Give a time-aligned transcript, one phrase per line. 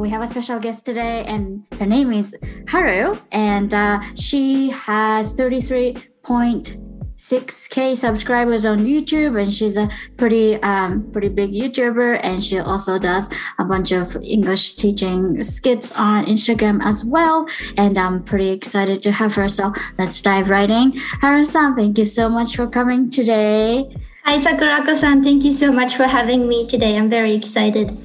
[0.00, 2.34] we have a special guest today, and her name is
[2.68, 11.28] Haru, and uh, she has 33.6k subscribers on YouTube, and she's a pretty um, pretty
[11.28, 13.28] big YouTuber, and she also does
[13.58, 17.46] a bunch of English teaching skits on Instagram as well.
[17.76, 19.50] And I'm pretty excited to have her.
[19.50, 20.92] So let's dive right in.
[21.20, 23.94] Haru-san, thank you so much for coming today.
[24.24, 25.22] Hi, Sakurako-san.
[25.22, 26.96] Thank you so much for having me today.
[26.96, 27.98] I'm very excited.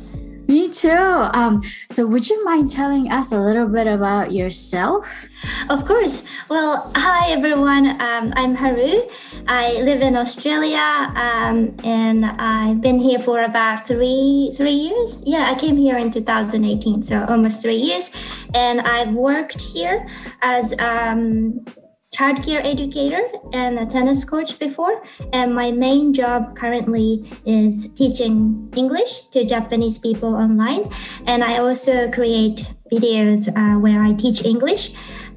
[0.48, 0.90] Me too.
[0.92, 5.28] Um, so, would you mind telling us a little bit about yourself?
[5.70, 6.24] Of course.
[6.50, 8.00] Well, hi everyone.
[8.00, 9.02] Um, I'm Haru.
[9.48, 10.86] I live in Australia,
[11.16, 15.22] um, and I've been here for about three three years.
[15.26, 18.12] Yeah, I came here in 2018, so almost three years,
[18.54, 20.08] and I've worked here
[20.42, 21.66] as um,
[22.14, 23.22] childcare educator
[23.54, 25.04] and a tennis coach before.
[25.34, 30.90] And my main job currently is teaching English to Japanese people online.
[31.26, 34.94] And I also create videos uh, where I teach English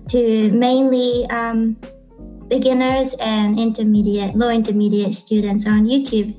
[0.09, 1.77] to mainly um,
[2.49, 6.35] beginners and intermediate, low intermediate students on YouTube.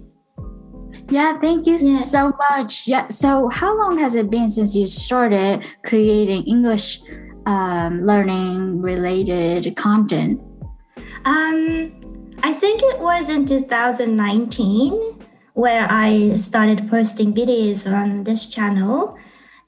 [1.09, 2.01] Yeah, thank you yeah.
[2.01, 2.85] so much.
[2.85, 7.01] Yeah, so how long has it been since you started creating English
[7.45, 10.41] um, learning related content?
[11.25, 11.91] Um,
[12.43, 15.19] I think it was in 2019
[15.53, 19.17] where I started posting videos on this channel.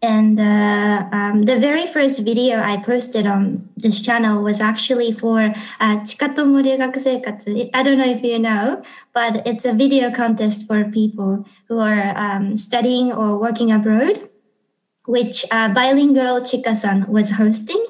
[0.03, 5.41] And uh, um, the very first video I posted on this channel was actually for
[5.79, 8.81] uh, Chikatomo Ryugaku I don't know if you know,
[9.13, 14.30] but it's a video contest for people who are um, studying or working abroad
[15.05, 17.83] which uh, Bilingirl Chika-san was hosting.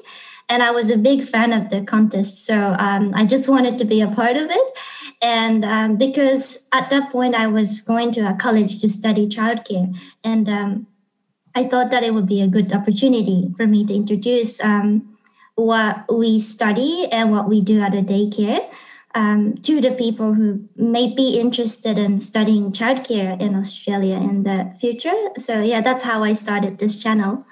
[0.48, 2.44] And I was a big fan of the contest.
[2.44, 4.72] So um, I just wanted to be a part of it.
[5.22, 9.96] And um, because at that point I was going to a college to study childcare.
[10.24, 10.86] And um,
[11.54, 15.16] I thought that it would be a good opportunity for me to introduce um,
[15.54, 18.68] what we study and what we do at a daycare
[19.14, 24.74] um, to the people who may be interested in studying childcare in Australia in the
[24.80, 25.14] future.
[25.38, 27.44] So yeah, that's how I started this channel.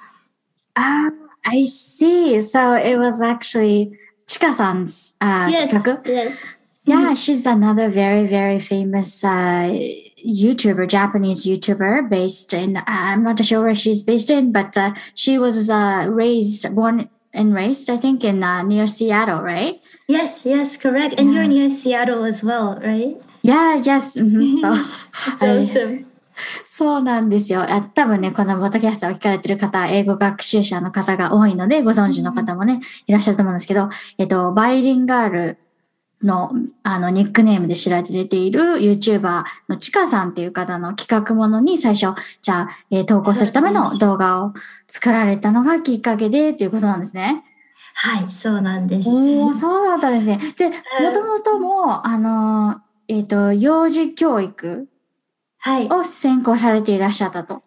[0.76, 1.10] Ah,
[1.44, 2.40] I see.
[2.40, 5.72] So it was actually Chika-san's uh, yes,
[6.04, 6.44] Yes.
[6.84, 9.70] Yeah, she's another very, very famous uh,
[10.26, 15.38] YouTuber, Japanese YouTuber based in, I'm not sure where she's based in, but uh, she
[15.38, 19.80] was uh, raised, born and raised, I think, in uh, near Seattle, right?
[20.10, 21.20] Yes, yes, correct.
[21.20, 23.14] And you're near Seattle as well, right?
[23.42, 24.16] Yeah, yes.
[24.16, 24.58] Mm-hmm.
[24.58, 24.74] So,
[25.40, 26.06] awesome.
[26.64, 27.66] そうなんですよ。
[27.94, 33.88] 多分ね、このボトキャストを聞かれてる方、英語学習者の方が多いので、ご存知の方もね、いらっしゃると思うんですけど、
[34.18, 35.58] えっと、バイリンガール
[36.22, 36.50] の、
[36.82, 44.54] あの、ニックネームで知られている YouTuber のチカさんっていう方の企画ものに最初、じゃあ、えー、投稿するための動画を
[44.88, 47.44] 作られたのがきっかけでっていうことなんですね。
[47.94, 49.08] はい、そうなんです。
[49.08, 50.38] おそうだったんですね。
[50.56, 50.74] で、も
[51.12, 54.88] ともとも、あの、えっ、ー、と、幼児教育
[55.90, 57.62] を専攻されていらっしゃったと。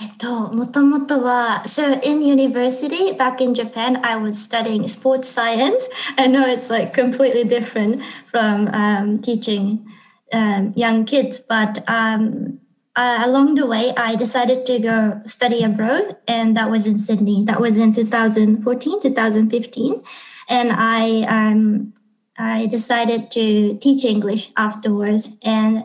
[0.00, 5.88] えっと、もともとは、so in university back in Japan, I was studying sports science.
[6.16, 9.86] I know it's like completely different from um, teaching
[10.32, 12.58] um, young kids, but um,
[12.94, 17.44] uh, along the way, I decided to go study abroad, and that was in Sydney.
[17.44, 20.02] That was in 2014, 2015,
[20.48, 21.94] and I um,
[22.36, 25.30] I decided to teach English afterwards.
[25.42, 25.84] And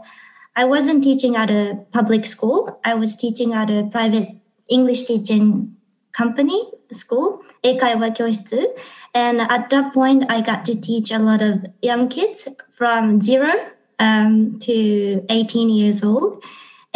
[0.56, 2.80] I wasn't teaching at a public school.
[2.84, 4.30] I was teaching at a private
[4.70, 5.76] English teaching
[6.12, 6.60] company
[6.92, 8.66] school, Eikaiwa Kyoshitsu.
[9.14, 13.54] And at that point, I got to teach a lot of young kids from zero
[14.00, 16.44] um, to 18 years old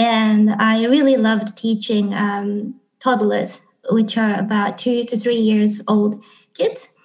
[0.02, 6.22] and I really loved teaching um, toddlers, which are about two to three years old
[6.56, 6.96] kids.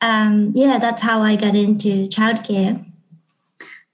[0.00, 2.84] Um, yeah, that's how I got into childcare.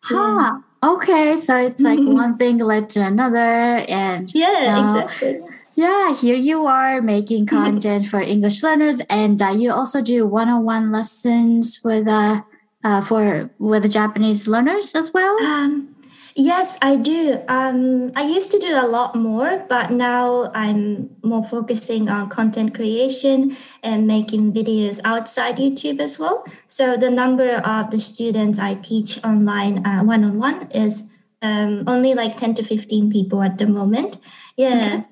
[0.01, 0.61] Huh.
[0.83, 5.41] Okay, so it's like one thing led to another, and yeah, uh, exactly.
[5.75, 10.93] Yeah, here you are making content for English learners, and uh, you also do one-on-one
[10.93, 12.43] lessons with uh,
[12.85, 15.37] uh for with the Japanese learners as well.
[15.43, 15.96] Um,
[16.39, 17.41] Yes, I do.
[17.49, 22.75] Um, I used to do a lot more, but now I'm more focusing on content
[22.75, 26.45] creation and making videos outside YouTube as well.
[26.67, 31.09] So the number of the students I teach online one on one is
[31.41, 34.19] um, only like 10 to 15 people at the moment.
[34.59, 34.77] Yeah.
[34.77, 35.05] Okay.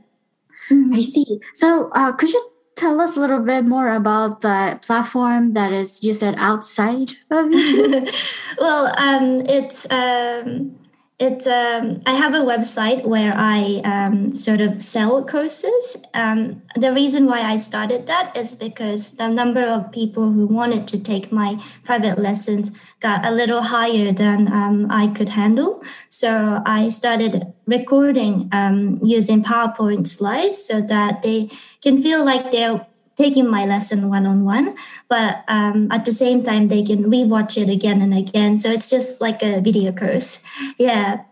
[0.75, 0.94] Mm-hmm.
[0.94, 1.41] I see.
[1.55, 6.05] So uh, could you tell us a little bit more about the platform that is
[6.05, 8.15] you said outside of YouTube?
[8.59, 9.91] well, um, it's.
[9.91, 10.83] Um,
[11.20, 16.02] it's um, I have a website where I um, sort of sell courses.
[16.12, 20.88] Um, the reason why I started that is because the number of people who wanted
[20.88, 25.84] to take my private lessons got a little higher than um, I could handle.
[26.08, 31.49] So I started recording um, using PowerPoint slides so that they
[31.81, 32.84] can feel like they're
[33.16, 34.76] taking my lesson one on one,
[35.08, 38.58] but um, at the same time they can rewatch it again and again.
[38.58, 40.43] So it's just like a video course.
[40.78, 41.22] Yeah.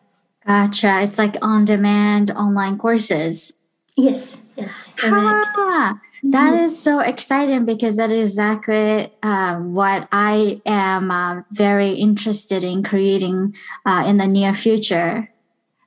[0.46, 1.02] Gotcha.
[1.02, 3.52] It's like on demand online courses.
[3.96, 4.36] Yes.
[4.56, 4.92] Yes.
[5.02, 11.92] Ah, that is so exciting because that is exactly uh, what I am uh, very
[11.92, 13.54] interested in creating
[13.86, 15.31] uh, in the near future.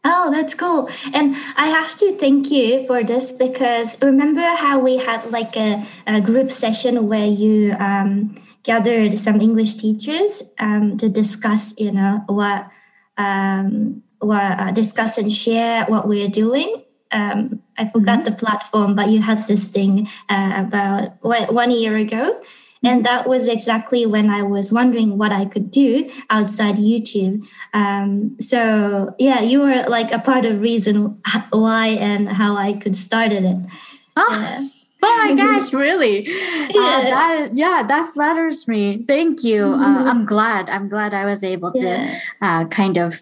[0.07, 0.87] Oh, that's cool.
[1.15, 5.83] And I have to thank you for this because remember how we had like a,
[6.05, 12.21] a group session where you um, gathered some English teachers um, to discuss, you know,
[12.27, 12.69] what,
[13.17, 16.83] um, what uh, discuss and share what we're doing.
[17.11, 18.29] Um, I forgot mm-hmm.
[18.29, 21.17] the platform, but you had this thing uh, about
[21.51, 22.39] one year ago.
[22.85, 27.47] And that was exactly when I was wondering what I could do outside YouTube.
[27.73, 31.21] Um, so yeah, you were like a part of reason
[31.51, 33.57] why and how I could started it.
[34.15, 34.27] Oh.
[34.29, 34.67] Uh,
[35.03, 36.27] oh my gosh, really?
[36.27, 36.31] Uh,
[36.73, 36.81] yeah.
[36.81, 39.03] Uh, that, yeah, that flatters me.
[39.07, 39.63] Thank you.
[39.63, 39.83] Mm-hmm.
[39.83, 40.69] Uh, I'm glad.
[40.69, 43.21] I'm glad I was able to uh, kind of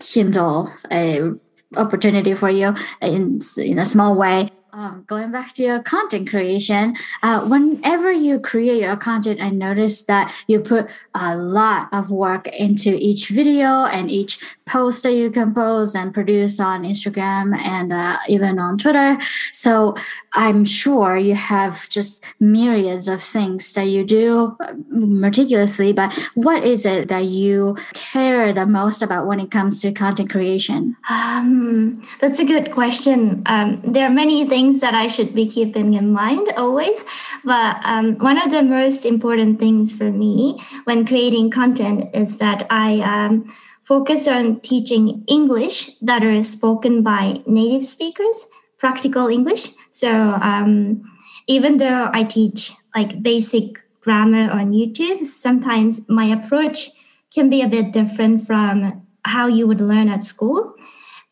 [0.00, 1.32] kindle a
[1.76, 6.94] opportunity for you in in a small way um, going back to your content creation,
[7.24, 12.46] uh, whenever you create your content, I noticed that you put a lot of work
[12.48, 18.18] into each video and each post that you compose and produce on Instagram and uh,
[18.28, 19.18] even on Twitter.
[19.52, 19.96] So
[20.34, 24.56] I'm sure you have just myriads of things that you do
[24.90, 29.90] meticulously, but what is it that you care the most about when it comes to
[29.90, 30.96] content creation?
[31.10, 33.42] Um, that's a good question.
[33.46, 37.04] Um, there are many things that I should be keeping in mind always,
[37.44, 42.66] but um, one of the most important things for me when creating content is that
[42.70, 43.52] I um,
[43.84, 48.46] focus on teaching English that are spoken by native speakers,
[48.78, 49.70] practical English.
[49.90, 51.02] So um,
[51.46, 56.90] even though I teach like basic grammar on YouTube, sometimes my approach
[57.34, 60.74] can be a bit different from how you would learn at school.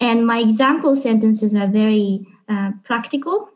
[0.00, 3.50] And my example sentences are very uh, practical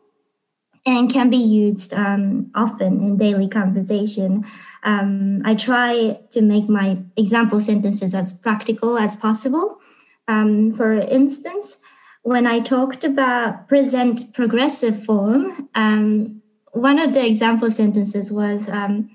[0.85, 4.43] and can be used um, often in daily conversation.
[4.83, 9.79] Um, I try to make my example sentences as practical as possible.
[10.27, 11.79] Um, for instance,
[12.23, 16.41] when I talked about present progressive form, um,
[16.73, 19.09] one of the example sentences was um,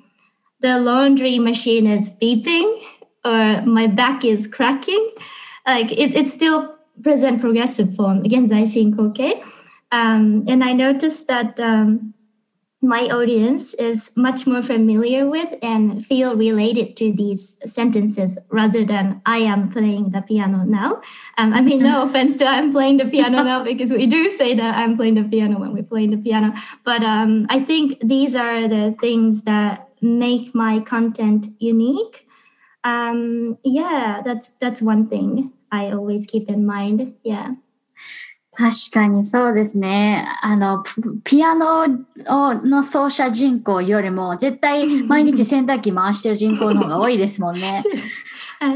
[0.61, 2.81] the laundry machine is beeping
[3.25, 5.11] or my back is cracking.
[5.67, 8.25] Like it, it's still present progressive form.
[8.25, 9.43] Again, 在新 okay?
[9.91, 12.15] Um, and I noticed that um,
[12.83, 19.21] my audience is much more familiar with and feel related to these sentences rather than
[19.27, 21.00] I am playing the piano now.
[21.38, 24.55] Um, I mean, no offense to I'm playing the piano now because we do say
[24.55, 26.55] that I'm playing the piano when we're playing the piano.
[26.85, 32.27] But um, I think these are the things that make my content unique.
[32.85, 37.16] Um, yeah, that's that's one thing I always keep in mind.
[37.25, 37.52] Yeah.
[38.57, 40.27] 確かにそうですね。
[40.41, 40.83] あの、
[41.25, 41.87] ピアノ
[42.27, 47.83] の奏者人口よりも、絶対毎日洗濯機回してる人口の方が多いですもんね。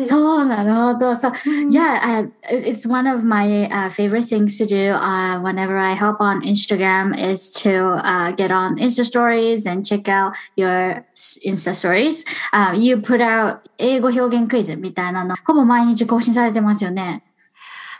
[0.07, 1.13] そうなるほど。
[1.13, 1.33] So,
[1.71, 6.21] yeah, uh, it's one of my uh, favorite things to do uh, whenever I hop
[6.21, 11.07] on Instagram is to uh, get on Insta stories and check out your
[11.47, 12.27] Insta stories.
[12.53, 17.23] Uh, you put out 英語表現クイズみたいなの、ほぼ毎日更新されてますよね。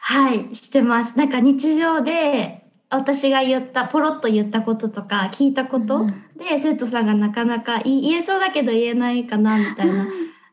[0.01, 1.17] はい、してます。
[1.17, 10.09] なんか日常で私が言ったポロッと言ったこととか聞いたこと、うん、で生徒さんがなかなか言えそうだけど言えないかなみたいな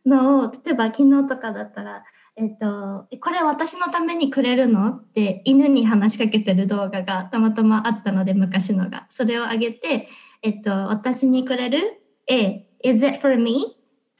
[0.05, 2.03] のを例えば昨日とかだったら
[2.37, 10.07] 「えっと、これ私のためにくれるの?」って犬に話しかけてる動画がたまたまあったので昔のがそれをあげて
[10.43, 13.77] 「えっと、私にくれる ?A is it for me?」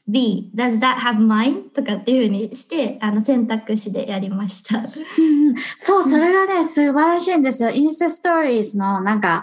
[0.08, 1.70] B does that have mine?
[1.74, 4.82] とかっていうふうにしてあの選択肢でやりました。
[5.76, 7.70] そう、それがね、素晴らしいんですよ。
[7.70, 9.42] インスタストーリーズのなんか、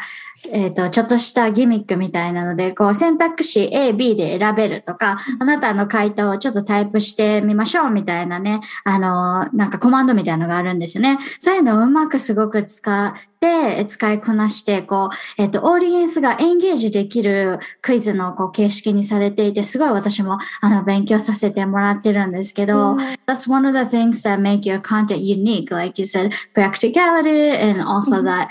[0.52, 11.20] えっ、ー、と、ちょっとしたギミックみたいなので、こう選択肢 A、B で選べるとか、あなたの回答をちょっとタイプしてみましょうみたいなね、あの、なんかコマンドみたいなのがあるんですよね。
[11.40, 13.14] そういうのをうまくすごく使
[13.45, 22.97] っ って使いこなして、こう、えっと、オーディエンスがエンゲージできるクイズのこう形式にされていて、すごい私もあの勉強させてもらってるんですけど、
[23.27, 25.75] that's one of the things that make your content unique.
[25.75, 28.51] Like you said, practicality and also that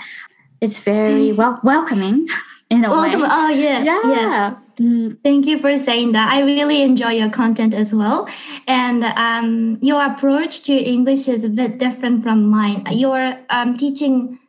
[0.60, 2.26] it's very wel- welcoming
[2.68, 3.14] in a way.
[3.14, 4.00] Oh, oh yeah, yeah.
[4.04, 4.54] Yeah.
[4.80, 6.32] Mm, Thank you for saying that.
[6.32, 8.26] I really enjoy your content as well.
[8.66, 12.86] And um, your approach to English is a bit different from mine.
[12.90, 14.40] You're um, teaching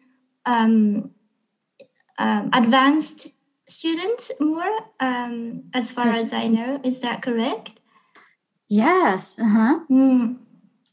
[0.47, 1.11] um,
[2.19, 3.29] um, advanced
[3.69, 6.81] students more, um, as far as I know.
[6.85, 7.81] Is that correct?
[8.69, 9.39] yes.
[9.39, 9.81] Uh-huh.
[9.91, 10.39] Mm,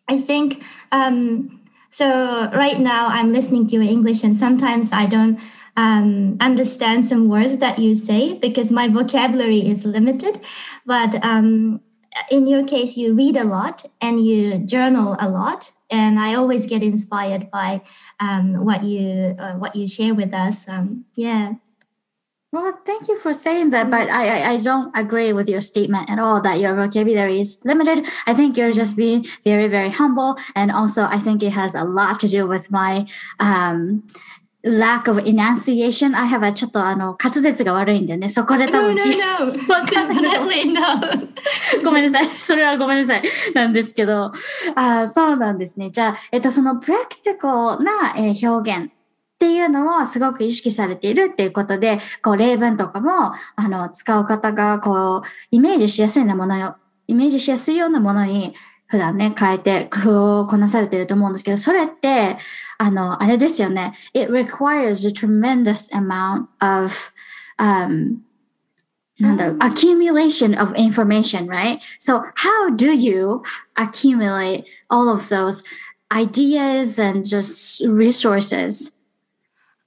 [0.09, 2.49] I think um, so.
[2.53, 5.39] Right now, I'm listening to your English, and sometimes I don't
[5.75, 10.39] um, understand some words that you say because my vocabulary is limited.
[10.85, 11.81] But um,
[12.29, 16.65] in your case, you read a lot and you journal a lot, and I always
[16.65, 17.83] get inspired by
[18.19, 20.67] um, what you uh, what you share with us.
[20.67, 21.53] Um, yeah.
[22.51, 26.07] Well, thank you for saying that, but I, I, I don't agree with your statement
[26.07, 28.07] at all that your vocabulary is limited.
[28.27, 30.37] I think you're just being very, very humble.
[30.55, 33.07] And also, I think it has a lot to do with my
[33.39, 34.05] um,
[34.63, 36.15] lack of enunciation.
[36.15, 39.53] I have a ちょっとあの滑舌が悪いんでね、そこで多 No, 分 no, no.
[39.85, 40.81] Definitely no.
[41.83, 42.37] ごめんなさい。
[42.37, 43.23] それはごめんなさい。
[43.53, 44.31] なんですけど、
[44.75, 45.91] あーそうなんですね。
[45.91, 56.77] じゃあ、えっと、そのプラクティカルな、えー表現っていうのをすごく意識されているっていうことで、こう、例文とかも、あの、使う方が、こう、イメージしやすいなものよ、
[57.07, 58.53] イメージしやすいようなものに、
[58.92, 62.38] 普段ね、変えて工夫をこなされていると思うんですけど、それって、
[62.78, 63.92] あの、あれですよね。
[64.14, 66.94] It requires a tremendous amount of,
[67.58, 68.20] um,
[69.20, 71.80] なんだろう、accumulation of information, right?
[71.98, 73.42] So how do you
[73.74, 75.62] accumulate all of those
[76.10, 78.96] ideas and just resources?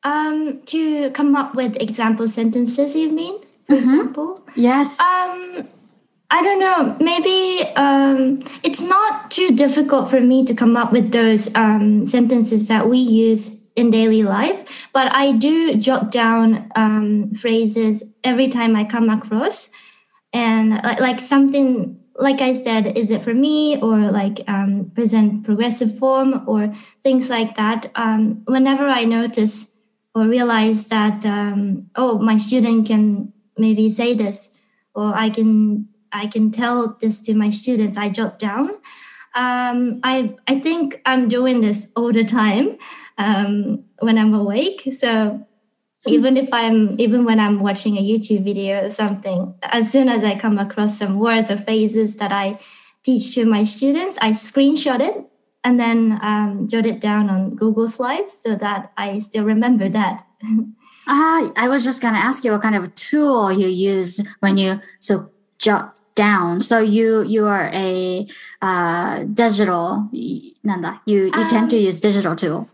[0.03, 3.39] Um, to come up with example sentences, you mean?
[3.67, 4.43] For example?
[4.55, 5.00] Yes.
[5.00, 5.67] Um,
[6.30, 6.97] I don't know.
[7.00, 12.68] Maybe um, it's not too difficult for me to come up with those um, sentences
[12.68, 18.75] that we use in daily life, but I do jot down um, phrases every time
[18.75, 19.71] I come across,
[20.33, 25.45] and like, like something like I said, is it for me or like um, present
[25.45, 27.90] progressive form or things like that.
[27.95, 29.75] Um, whenever I notice
[30.14, 34.56] or realize that um, oh, my student can maybe say this,
[34.95, 37.96] or I can I can tell this to my students.
[37.96, 38.70] I jot down.
[39.35, 42.78] Um, I I think I'm doing this all the time
[43.18, 44.88] um, when I'm awake.
[44.92, 45.46] So
[46.06, 50.25] even if I'm even when I'm watching a YouTube video or something, as soon as
[50.25, 52.58] I come across some words or phrases that I
[53.02, 55.16] teach to my students, I screenshot it
[55.64, 60.26] and then um, jot it down on Google Slides so that I still remember that.
[61.08, 64.80] Ah, I was just gonna ask you what kind of tool you use when you
[64.99, 66.61] so jot down.
[66.61, 68.26] So you you are a
[68.61, 70.11] uh, digital
[70.64, 71.00] nanda.
[71.06, 72.68] You you um, tend to um, use digital tool.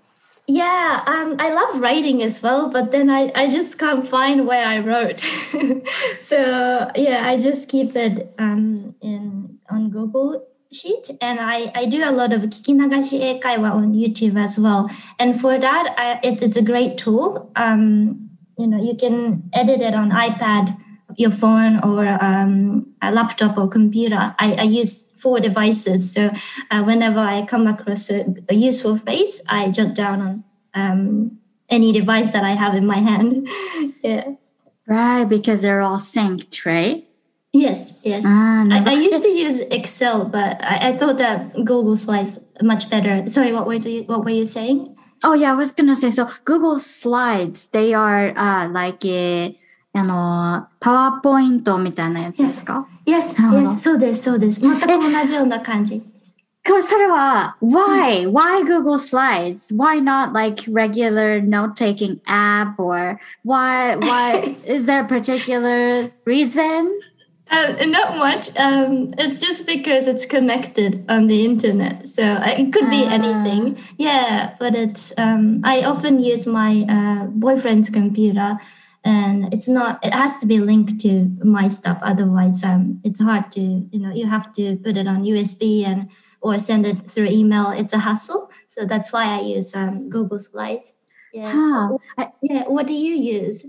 [0.49, 4.67] Yeah, um, I love writing as well, but then I, I just can't find where
[4.67, 5.21] I wrote.
[6.21, 12.03] so yeah, I just keep it um, in on Google sheet and I, I do
[12.03, 14.91] a lot of kikinagashi eikaiwa on YouTube as well.
[15.19, 17.51] And for that, I, it's, it's a great tool.
[17.57, 20.77] Um, you know, you can edit it on iPad
[21.17, 24.35] your phone, or um, a laptop or computer.
[24.39, 26.13] I, I use four devices.
[26.13, 26.31] So
[26.71, 31.39] uh, whenever I come across a, a useful phrase, I jot down on um,
[31.69, 33.49] any device that I have in my hand.
[34.03, 34.35] yeah.
[34.87, 37.07] Right, because they're all synced, right?
[37.53, 37.95] Yes.
[38.03, 38.25] Yes.
[38.27, 42.39] Ah, no, I, I used to use Excel, but I, I thought that Google Slides
[42.63, 43.29] much better.
[43.29, 44.97] Sorry, what was you, what were you saying?
[45.23, 46.29] Oh yeah, I was gonna say so.
[46.45, 49.57] Google Slides, they are uh, like a
[49.94, 52.88] あのパワーポイントみたいなやつですか？
[53.06, 53.42] Yes.
[53.42, 53.80] なるほど Yes.
[53.80, 54.24] そうです。
[54.24, 54.62] そうです。
[54.62, 56.04] 全く同じような感じ。
[56.68, 59.74] これそれは why why Google Slides?
[59.74, 67.00] Why not like regular note taking app or why why is there a particular reason?
[67.50, 68.50] Uh, not much.
[68.60, 73.14] Um, it's just because it's connected on the internet, so uh, it could be Ah.
[73.14, 73.78] anything.
[73.98, 75.14] Yeah, but it's.
[75.18, 78.60] Um, I often use my uh, boyfriend's computer,
[79.05, 79.99] and it's not.
[80.05, 81.99] It has to be linked to my stuff.
[82.03, 83.61] Otherwise, um, it's hard to.
[83.61, 86.09] You know, you have to put it on USB and
[86.41, 87.71] or send it through email.
[87.71, 88.51] It's a hassle.
[88.69, 90.93] So that's why I use um, Google Slides.
[91.33, 91.53] Yeah.
[91.55, 91.99] Huh.
[92.19, 92.65] I, Yeah.
[92.69, 93.65] What do you use?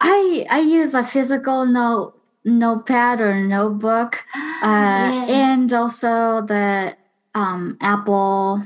[0.00, 4.22] I I use a physical note notepad or notebook,
[4.62, 5.26] uh, Yeah.
[5.28, 6.96] and also the
[7.34, 8.64] um, Apple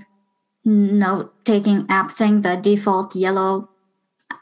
[0.64, 3.68] note taking app thing, the default yellow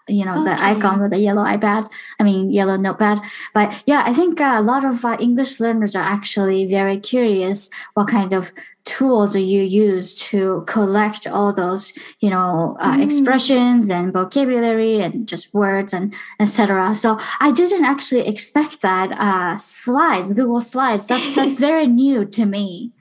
[0.09, 1.91] you know, the icon with the yellow iPad.
[2.19, 3.21] I mean, yellow notepad.
[3.55, 7.71] But yeah, I think uh, a lot of uh, English learners are actually very curious
[7.95, 8.53] what kind of
[8.85, 13.05] tools do you use to collect all those, you know, uh, Mm.
[13.05, 16.95] expressions and vocabulary and just words and etc.
[16.95, 21.07] So I didn't actually expect that uh, slides, Google Slides.
[21.07, 22.93] That's that's very new to me.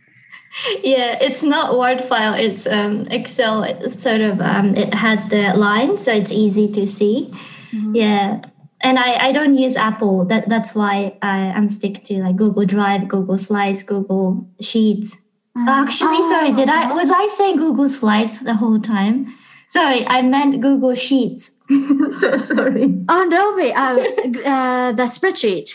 [0.83, 2.33] Yeah, it's not Word file.
[2.33, 3.63] It's um, Excel.
[3.63, 7.29] It's sort of um, it has the line, so it's easy to see.
[7.71, 7.91] Mhm.
[7.95, 8.41] Yeah,
[8.81, 10.25] and I, I don't use Apple.
[10.25, 15.17] That that's why I I'm stick to like Google Drive, Google Slides, Google Sheets.
[15.67, 19.33] Actually, sorry, did I was I saying Google Slides the whole time?
[19.69, 21.51] Sorry, I meant Google Sheets.
[22.19, 23.03] so sorry.
[23.09, 23.73] Oh no, wait.
[23.73, 23.97] Uh,
[24.47, 25.71] uh, the spreadsheet.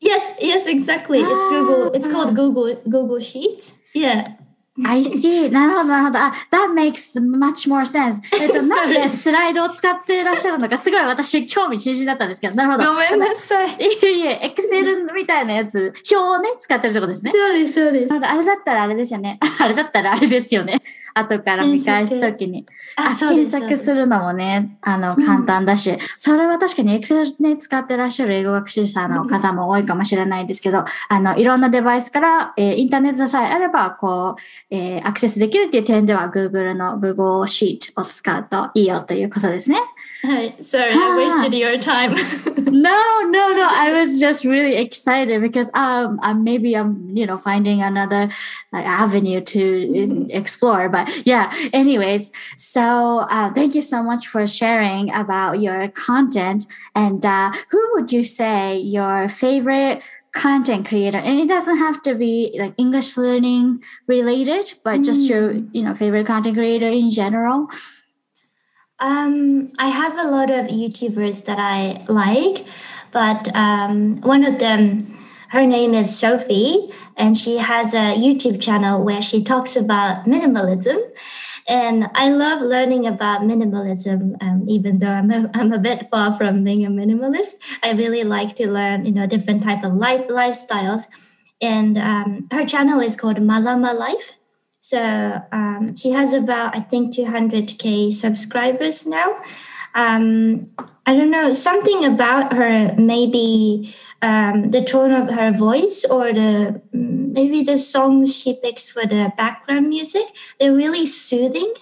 [0.00, 1.20] Yes, yes, exactly.
[1.20, 1.92] It's Google.
[1.92, 2.12] It's Ah.
[2.12, 3.75] called Google Google Sheets.
[3.96, 4.36] Yeah.
[4.84, 5.50] あ I see.
[5.50, 6.18] なるほど、なるほど。
[6.18, 8.20] あ、that makes much more sense.
[8.38, 12.92] えっと、 なんでスライドを使っていらっしゃるのか、すごい私興味津々だったんですけど、なるほど。
[12.92, 13.68] ごめんなさい。
[13.80, 17.32] いえいえ、エクセルみたいなやつ、表をね、使ってるってことですね。
[17.32, 18.14] そうですそうです。
[18.14, 19.38] あれだったらあれですよね。
[19.58, 20.82] あれだったらあれですよね。
[21.18, 22.66] 後から見返すときに。
[22.96, 39.78] あ検索するのもね、あの、簡単だし、それは確かに Excel ね、使ってらっしゃる英語学習者の方も多いかもしれないですけど、あの、いろんなデバイスから、えーインターネットさえあれば、こう、えーアクセスできるっていう点では、Google の Google Sheet を使うといいよということですね。
[40.22, 40.56] はい。
[40.60, 42.14] Sorry, I wasted your time.
[42.86, 43.68] no, no, no.
[43.70, 48.30] I was just really excited because um, uh, maybe I'm, you know, finding another
[48.72, 50.88] like, avenue to explore.
[50.88, 56.66] But yeah, anyways, so uh, thank you so much for sharing about your content.
[56.94, 60.02] And uh, who would you say your favorite
[60.32, 61.18] content creator?
[61.18, 65.94] And it doesn't have to be like English learning related, but just your, you know,
[65.94, 67.68] favorite content creator in general.
[68.98, 72.64] Um, I have a lot of YouTubers that I like,
[73.12, 75.18] but um, one of them,
[75.50, 80.98] her name is Sophie, and she has a YouTube channel where she talks about minimalism.
[81.68, 86.36] And I love learning about minimalism, um, even though I'm a, I'm a bit far
[86.36, 87.56] from being a minimalist.
[87.82, 91.02] I really like to learn, you know, different type of life lifestyles.
[91.60, 94.38] And um, her channel is called Malama Life.
[94.86, 99.34] So um, she has about, I think, 200k subscribers now.
[99.96, 100.70] Um,
[101.04, 106.80] I don't know, something about her, maybe um, the tone of her voice or the
[106.92, 110.26] maybe the songs she picks for the background music.
[110.60, 111.74] They're really soothing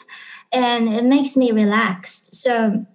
[0.51, 2.35] and it makes me relaxed.
[2.35, 2.87] So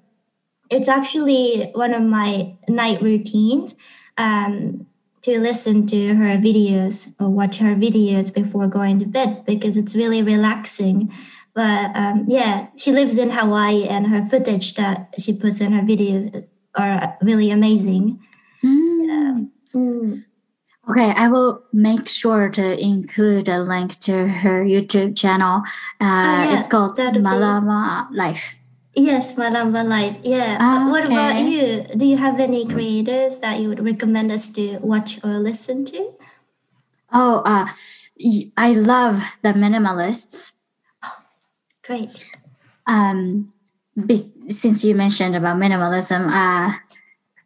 [0.72, 3.76] it's actually one of my night routines.
[4.17, 4.88] Um,
[5.21, 9.95] to listen to her videos or watch her videos before going to bed because it's
[9.95, 11.12] really relaxing.
[11.53, 15.82] But um, yeah, she lives in Hawaii and her footage that she puts in her
[15.82, 18.19] videos are really amazing.
[18.63, 19.49] Mm.
[19.73, 20.25] Mm.
[20.89, 25.62] Okay, I will make sure to include a link to her YouTube channel.
[26.01, 28.55] Uh, yeah, it's called that'd be- Malama Life.
[28.99, 30.17] Yes, Malama Life.
[30.23, 30.57] Yeah.
[30.59, 31.88] Ah, what about you?
[31.95, 36.12] Do you have any creators that you would recommend us to watch or listen to?
[37.07, 37.71] Oh, uh,
[38.57, 40.51] I love the minimalists.
[41.88, 42.12] Great.
[42.88, 43.53] Um,
[43.95, 46.75] be, since you mentioned about minimalism, uh,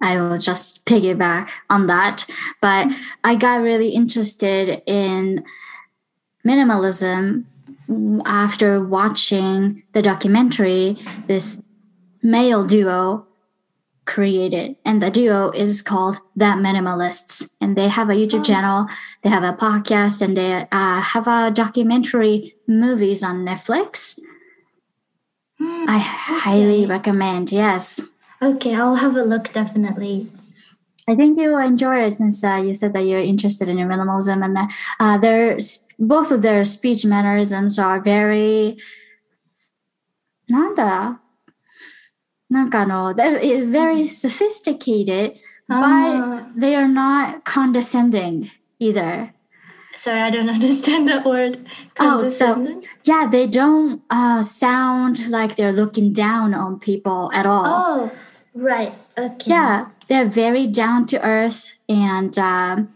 [0.02, 2.26] I will just piggyback on that.
[2.62, 2.90] But
[3.24, 5.46] I got really interested in
[6.44, 7.46] minimalism
[8.26, 11.62] after watching the documentary this
[12.22, 13.26] male duo
[14.06, 18.44] created and the duo is called the minimalists and they have a youtube Oh.
[18.52, 18.88] channel
[19.24, 24.20] they have a podcast and they uh, have a documentary movies on netflix
[25.60, 28.02] Hmm, i highly recommend yes
[28.42, 30.28] Okay, I'll have a look definitely.
[31.08, 34.44] I think you will enjoy it since uh, you said that you're interested in minimalism
[34.44, 34.58] and
[35.00, 38.77] uh, there's both of their speech mannerisms are very
[40.51, 41.21] なんだ
[42.51, 43.39] なんかあの they're
[43.71, 45.35] very sophisticated
[45.69, 49.35] but Ah, they are not condescending either.
[49.95, 51.67] sorry, I don't understand that word.
[52.01, 52.85] Oh, so- Condescending?
[53.03, 57.65] Yeah, they don't uh, sound like they're looking down on people at all.
[57.67, 58.11] Oh,
[58.55, 58.95] right.
[59.19, 59.51] Okay.
[59.51, 62.89] Yeah, they're very down to earth and um,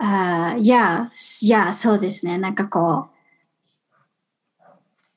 [0.00, 2.38] uh, yeah, s- yeah, そうですね。
[2.38, 3.16] なんかこう、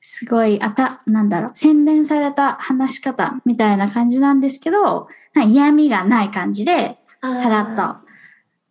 [0.00, 6.98] すごい、あた、なんだろう、洗練された話し方みたいな感じなんですけど、嫌味がない感じで、
[7.42, 7.96] さらっと、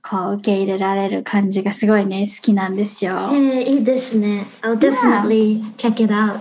[0.07, 3.29] こう、受け入れられる感じがすごいね、好きなんですよ。
[3.31, 4.45] えーいいですね。
[4.61, 6.39] I'll definitely check it out.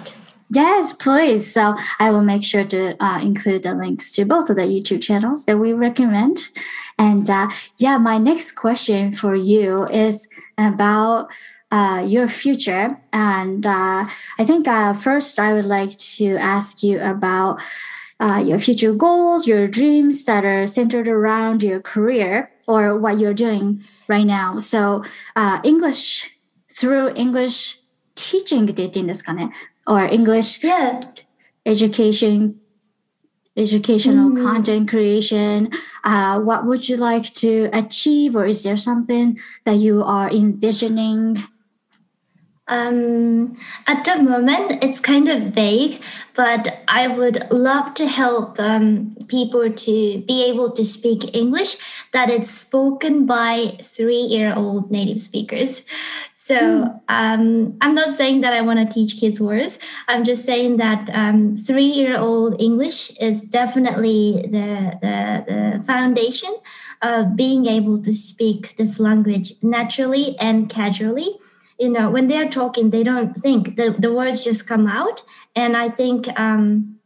[0.52, 1.52] Yes, please.
[1.52, 5.02] So I will make sure to uh, include the links to both of the YouTube
[5.02, 6.48] channels that we recommend.
[6.98, 11.28] And uh, yeah, my next question for you is about
[11.70, 12.98] uh, your future.
[13.12, 14.06] And uh,
[14.40, 17.62] I think uh, first I would like to ask you about
[18.22, 23.34] uh, your future goals, your dreams that are centered around your career or what you're
[23.34, 24.60] doing right now.
[24.60, 25.04] So
[25.64, 26.32] English
[26.70, 27.80] through English
[28.16, 29.52] teaching って言っていいんですかね
[29.87, 31.01] or English yeah.
[31.67, 32.61] education,
[33.57, 34.43] educational mm.
[34.43, 35.71] content creation.
[36.05, 41.43] Uh, what would you like to achieve, or is there something that you are envisioning?
[42.69, 46.01] Um, at the moment, it's kind of vague,
[46.35, 51.77] but I would love to help um, people to be able to speak English
[52.13, 55.83] that is spoken by three year old native speakers.
[56.45, 57.01] So mm.
[57.09, 59.79] um, I'm not saying that I want to teach kids words.
[60.09, 66.53] I'm just saying that um, three-year-old English is definitely the, the, the foundation
[67.01, 71.39] of being able to speak this language naturally and casually.
[71.83, 75.23] You know, when they're talking, they don't think the, the words just come out.
[75.57, 76.99] And I think um,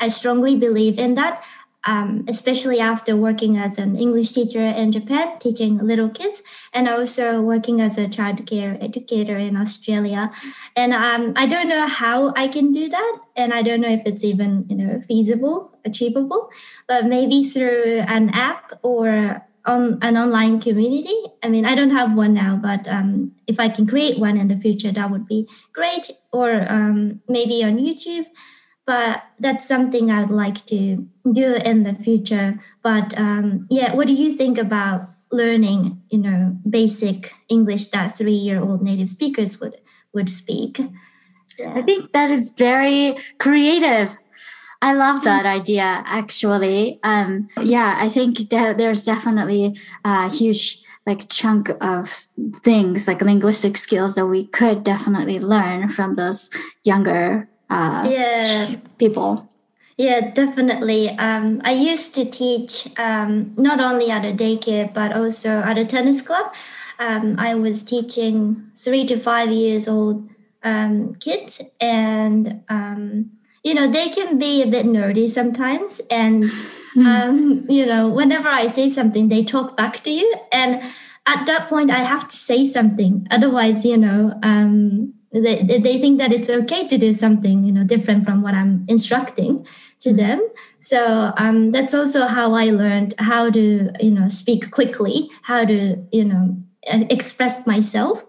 [0.00, 1.44] I strongly believe in that
[1.86, 7.42] um, especially after working as an English teacher in Japan, teaching little kids, and also
[7.42, 10.30] working as a child care educator in Australia.
[10.76, 14.02] And um, I don't know how I can do that, and I don't know if
[14.06, 16.50] it's even you know feasible, achievable,
[16.88, 21.16] but maybe through an app or on an online community.
[21.42, 24.48] I mean, I don't have one now, but um, if I can create one in
[24.48, 26.10] the future, that would be great.
[26.32, 28.26] Or um, maybe on YouTube
[28.86, 32.54] but that's something I'd like to do in the future.
[32.82, 38.82] But um, yeah, what do you think about learning, you know, basic English that three-year-old
[38.82, 39.76] native speakers would
[40.12, 40.80] would speak?
[41.58, 41.72] Yeah.
[41.74, 44.16] I think that is very creative.
[44.84, 46.02] I love that idea.
[46.04, 52.28] Actually, um, yeah, I think that there's definitely a huge like chunk of
[52.62, 56.50] things like linguistic skills that we could definitely learn from those
[56.82, 58.76] younger uh, yeah.
[58.98, 59.48] people.
[59.96, 61.08] Yeah, definitely.
[61.16, 65.86] Um, I used to teach um, not only at a daycare but also at a
[65.86, 66.52] tennis club.
[66.98, 70.28] Um, I was teaching three to five years old
[70.62, 73.30] um, kids, and um,
[73.64, 76.00] you know they can be a bit nerdy sometimes.
[76.10, 76.50] And
[76.94, 77.06] hmm.
[77.06, 80.82] um, you know, whenever I say something, they talk back to you, and
[81.26, 83.26] at that point, I have to say something.
[83.30, 84.38] Otherwise, you know,
[85.34, 88.84] they, they think that it's okay to do something you know different from what i'm
[88.88, 89.66] instructing
[89.98, 90.18] to mm-hmm.
[90.18, 90.48] them
[90.80, 95.96] so um, that's also how i learned how to you know speak quickly how to
[96.12, 96.56] you know
[97.10, 98.24] express myself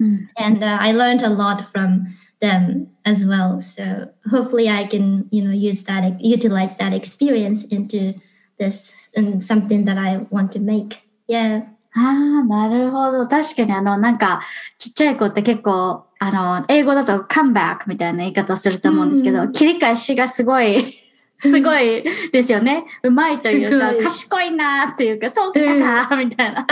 [0.00, 0.26] mm.
[0.36, 2.06] and uh, i learned a lot from
[2.39, 8.13] them as well so hopefully i can you know use that utilize that experience into
[8.59, 11.63] this and something that i want to make yeah
[11.95, 13.27] ああ、なるほど。
[13.27, 14.41] 確かにあの、なんか、
[14.79, 20.83] ちっちゃい子って結構、あの、英語だと come back みたいな言い方をすると思うんですけど、うん、切り返しがすごい
[21.40, 22.84] すごいですよね。
[23.04, 26.62] うまいというか、賢いなっていうか、そうきたか、みたいな。
[26.62, 26.64] あ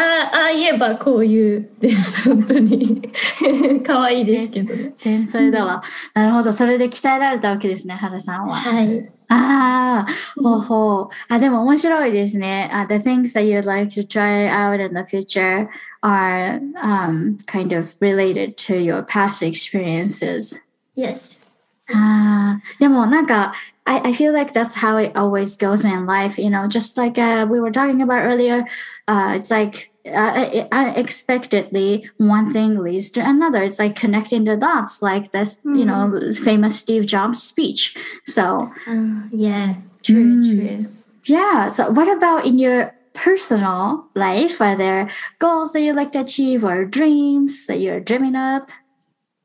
[0.50, 2.28] あ、言えばこういうです。
[2.28, 3.00] 本当に。
[3.86, 4.92] 可愛いですけどね。
[4.98, 5.84] 天才だわ。
[6.14, 6.52] なるほど。
[6.52, 8.56] それで鍛えられたわけですね、原さんは。
[8.56, 9.08] はい。
[9.28, 11.32] ああ、ほうほう。
[11.32, 12.68] あ、でも面白いですね。
[12.72, 15.68] Uh, the things that you'd like to try out in the future
[16.02, 20.60] are um, kind of related to your past experiences.
[20.96, 21.46] Yes.
[21.88, 23.52] ああ、でもなんか、
[23.86, 27.46] I, I feel like that's how it always goes in life, you know, just like uh,
[27.48, 28.64] we were talking about earlier.
[29.06, 33.62] Uh, it's like uh, unexpectedly one thing leads to another.
[33.62, 35.78] It's like connecting the dots, like this, mm.
[35.78, 36.44] you know, mm-hmm.
[36.44, 37.96] famous Steve Jobs speech.
[38.24, 40.92] So, uh, yeah, true, mm, true.
[41.24, 41.68] Yeah.
[41.68, 44.60] So, what about in your personal life?
[44.60, 48.62] Are there goals that you like to achieve or dreams that you're dreaming of?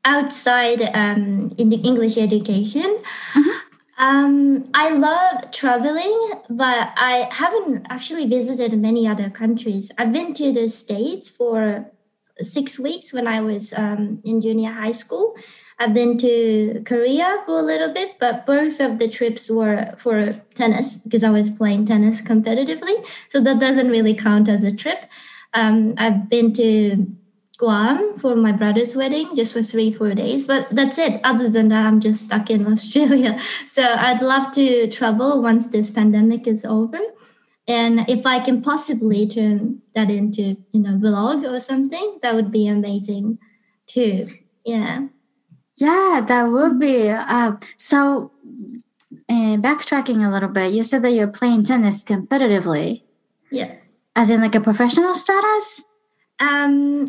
[0.04, 2.98] Outside um, in the English education,
[3.34, 3.61] mm-hmm.
[4.02, 9.92] Um, I love traveling, but I haven't actually visited many other countries.
[9.96, 11.86] I've been to the States for
[12.40, 15.36] six weeks when I was um, in junior high school.
[15.78, 20.32] I've been to Korea for a little bit, but both of the trips were for
[20.54, 23.06] tennis because I was playing tennis competitively.
[23.28, 25.06] So that doesn't really count as a trip.
[25.54, 27.06] Um, I've been to
[27.58, 30.46] Guam for my brother's wedding just for three, four days.
[30.46, 31.20] But that's it.
[31.24, 33.38] Other than that, I'm just stuck in Australia.
[33.66, 36.98] So I'd love to travel once this pandemic is over.
[37.68, 42.50] And if I can possibly turn that into, you know, vlog or something, that would
[42.50, 43.38] be amazing
[43.86, 44.26] too.
[44.64, 45.06] Yeah.
[45.76, 47.08] Yeah, that would be.
[47.10, 48.32] Uh, so,
[49.28, 53.02] uh, backtracking a little bit, you said that you're playing tennis competitively,
[53.50, 53.74] Yeah.
[54.16, 55.82] as in like a professional status.
[56.40, 57.06] Um,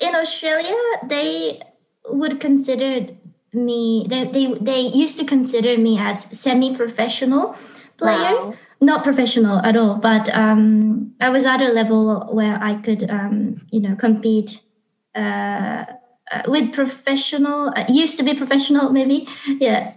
[0.00, 0.76] in Australia,
[1.06, 1.60] they
[2.08, 3.06] would consider
[3.52, 4.06] me.
[4.08, 7.56] They, they they used to consider me as semi-professional
[7.96, 8.54] player, Wow.
[8.80, 9.96] not professional at all.
[9.96, 14.60] But um, I was at a level where I could, um, you know, compete
[15.14, 15.84] uh,
[16.32, 17.68] uh, with professional.
[17.76, 19.28] Uh, used to be professional, maybe.
[19.60, 19.92] Yeah,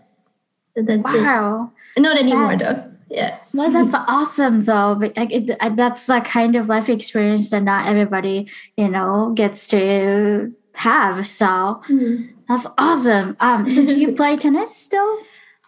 [0.76, 1.72] that's Wow.
[1.96, 2.02] it.
[2.02, 2.87] Not anymore, That- though.
[3.10, 3.40] Yeah.
[3.54, 4.96] Well, that's awesome, though.
[5.00, 9.32] But like, it, uh, that's like kind of life experience that not everybody, you know,
[9.34, 11.28] gets to have.
[11.28, 11.82] So
[12.48, 13.38] that's awesome.
[13.40, 15.20] Um, so do you play tennis still?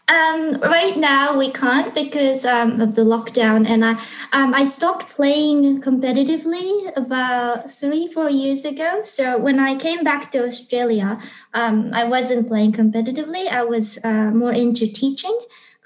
[0.10, 3.92] Um, right now we can't because um, of the lockdown, and I
[4.34, 9.02] um, I stopped playing competitively about three four years ago.
[9.04, 11.22] So when I came back to Australia,
[11.54, 13.48] um, I wasn't playing competitively.
[13.52, 15.38] I was uh, more into teaching,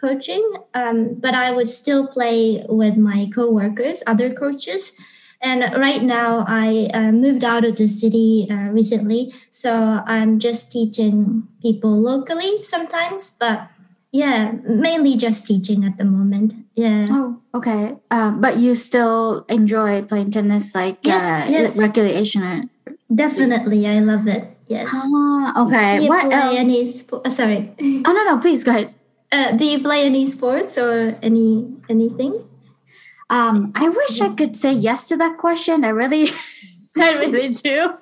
[0.03, 0.43] coaching,
[0.75, 4.91] um, but I would still play with my coworkers, other coaches.
[5.39, 10.71] And right now, I uh, moved out of the city uh, recently, so I'm just
[10.71, 13.67] teaching people locally sometimes, but
[14.11, 16.53] yeah, mainly just teaching at the moment.
[16.75, 17.07] Yeah.
[17.09, 17.95] Oh, okay.
[18.11, 21.77] Um, but you still enjoy playing tennis, like Yes, uh, yes.
[21.79, 22.69] recreation.
[23.13, 24.47] Definitely, I love it.
[24.67, 24.87] Yes.
[24.91, 26.07] Ah, okay.
[26.07, 26.55] What else?
[26.55, 26.87] any?
[26.87, 27.71] Uh, sorry.
[28.07, 28.37] Oh no, no.
[28.39, 28.95] Please go ahead.
[29.33, 32.33] Uh, do you play any sports or any anything?
[33.29, 35.83] Um, I wish I could say yes to that question.
[35.83, 36.29] I really,
[36.97, 37.93] I really do.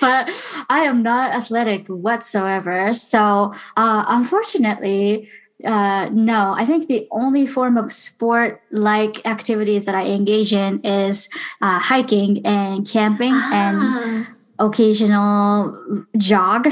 [0.00, 0.30] But
[0.70, 2.94] I am not athletic whatsoever.
[2.94, 5.28] So, uh, unfortunately,
[5.64, 6.54] uh, no.
[6.56, 11.28] I think the only form of sport-like activities that I engage in is
[11.60, 16.68] uh, hiking and camping and Ah, occasional jog.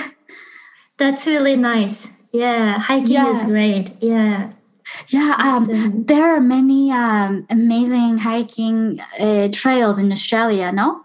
[0.97, 2.17] that's really nice.
[2.37, 3.93] Yeah, hiking is great.
[4.01, 4.53] Yeah.
[5.09, 6.05] Yeah, um, Awesome.
[6.07, 10.71] there are many um, amazing hiking uh, trails in Australia.
[10.73, 11.03] No.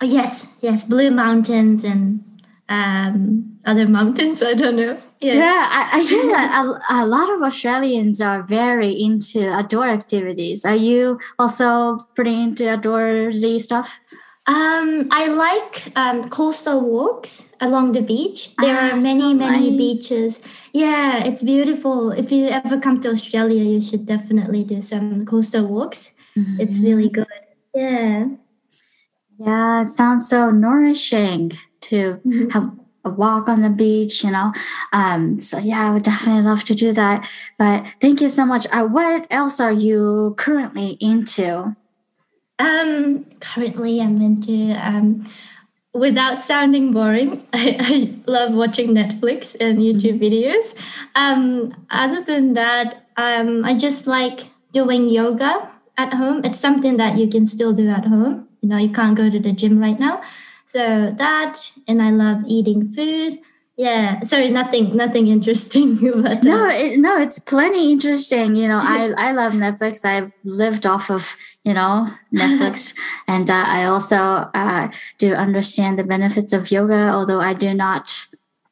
[0.00, 2.24] Oh yes, yes, Blue Mountains and
[2.68, 4.42] um, other mountains.
[4.50, 5.00] I don't know.
[5.20, 5.34] Yeah.
[5.34, 10.64] Yeah, I, I hear that a, a lot of Australians are very into outdoor activities.
[10.64, 13.98] Are you also pretty into outdoorsy stuff?
[14.46, 18.54] Um, I like um, coastal walks along the beach.
[18.56, 20.40] There Ah, are many, so many beaches.
[20.72, 22.10] Yeah, it's beautiful.
[22.12, 26.14] If you ever come to Australia, you should definitely do some coastal walks.
[26.58, 27.26] It's really good.
[27.74, 28.26] Yeah.
[29.38, 32.52] Yeah, it sounds so nourishing to Mhm.
[32.52, 32.70] have
[33.04, 34.52] a walk on the beach, you know.
[34.92, 37.26] Um, so yeah, I would definitely love to do that.
[37.58, 38.66] But thank you so much.
[38.72, 41.74] Uh, what else are you currently into?
[42.58, 45.24] Um, currently, I'm into, um,
[45.94, 50.74] without sounding boring, I, I love watching Netflix and YouTube videos.
[51.14, 54.40] Um, other than that, um, I just like
[54.72, 56.44] doing yoga at home.
[56.44, 58.48] It's something that you can still do at home.
[58.60, 60.22] You know, you can't go to the gym right now.
[60.66, 63.38] So that, and I love eating food.
[63.78, 65.96] Yeah, sorry, nothing, nothing interesting.
[66.22, 68.56] But uh, No, it, no, it's plenty interesting.
[68.56, 70.04] You know, I I love Netflix.
[70.04, 72.92] I've lived off of you know Netflix,
[73.28, 74.16] and uh, I also
[74.52, 74.88] uh,
[75.18, 77.08] do understand the benefits of yoga.
[77.14, 78.26] Although I do not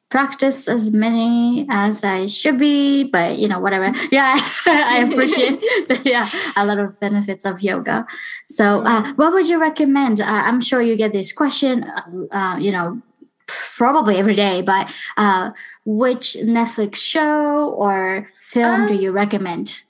[0.09, 3.93] practice as many as I should be, but you know, whatever.
[4.11, 8.05] Yeah, I appreciate the, yeah a lot of benefits of yoga.
[8.49, 10.19] So, uh, what would you recommend?
[10.19, 11.85] Uh, I'm sure you get this question.
[12.31, 13.01] Uh, you know.
[13.47, 15.51] Probably every day, but uh,
[15.85, 19.83] which Netflix show or film do Um, you recommend?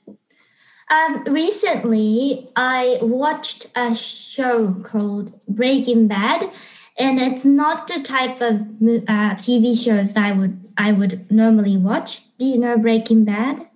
[0.90, 6.50] Um, recently, I watched a show called Breaking Bad,
[6.98, 8.62] and it's not the type of
[9.08, 12.22] uh, TV shows that I would I would normally watch.
[12.38, 13.68] Do you know Breaking Bad?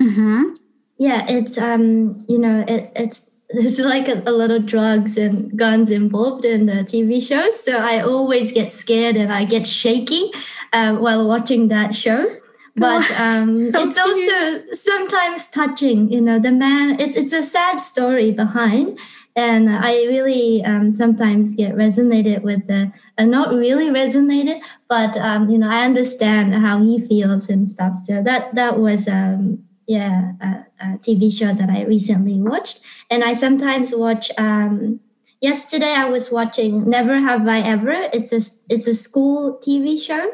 [0.00, 0.54] Mm-hmm.
[0.98, 5.56] Yeah, it's um, you know, it, it's there's like a, a lot of drugs and
[5.56, 10.30] guns involved in the TV show, so I always get scared and I get shaky
[10.72, 12.36] uh, while watching that show.
[12.76, 16.10] But um, So it's also sometimes touching.
[16.10, 17.00] You know, the man.
[17.00, 18.98] It's it's a sad story behind,
[19.36, 22.92] and I really um, sometimes get resonated with the.
[23.18, 27.98] Uh, not really resonated, but um, you know, I understand how he feels and stuff.
[27.98, 30.47] So that that was um, yeah a,
[30.79, 34.31] a TV show that I recently watched, and I sometimes watch.
[34.37, 34.99] Um,
[35.41, 37.93] yesterday, I was watching Never Have I Ever.
[38.13, 38.41] It's a
[38.73, 40.31] it's a school TV show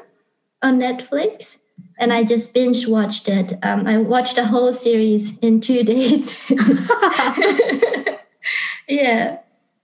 [0.61, 1.57] on Netflix,
[1.99, 3.53] and I just binge watched it.
[3.63, 6.37] Um, I watched the whole series in two days.
[8.87, 9.37] yeah,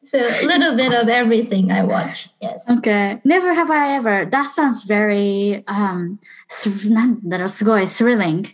[0.06, 2.30] So a little bit of everything I watch.
[2.42, 2.68] Yes.
[2.70, 3.22] Okay.
[3.24, 4.26] Never have I ever.
[4.26, 6.20] That sounds very, um,
[6.62, 8.46] th- なんだろう、すごい thrilling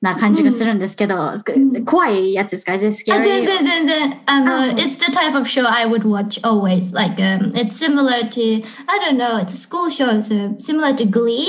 [0.00, 1.32] な感じがするんですけど、
[1.86, 3.22] 怖いやつですか ?Is it あ scary?
[3.24, 6.92] 全然全然あの、あ It's the type of show I would watch always.
[6.94, 8.40] Like um, it's similar to
[8.86, 9.38] I don't know.
[9.38, 11.48] It's a school show, so similar to Glee.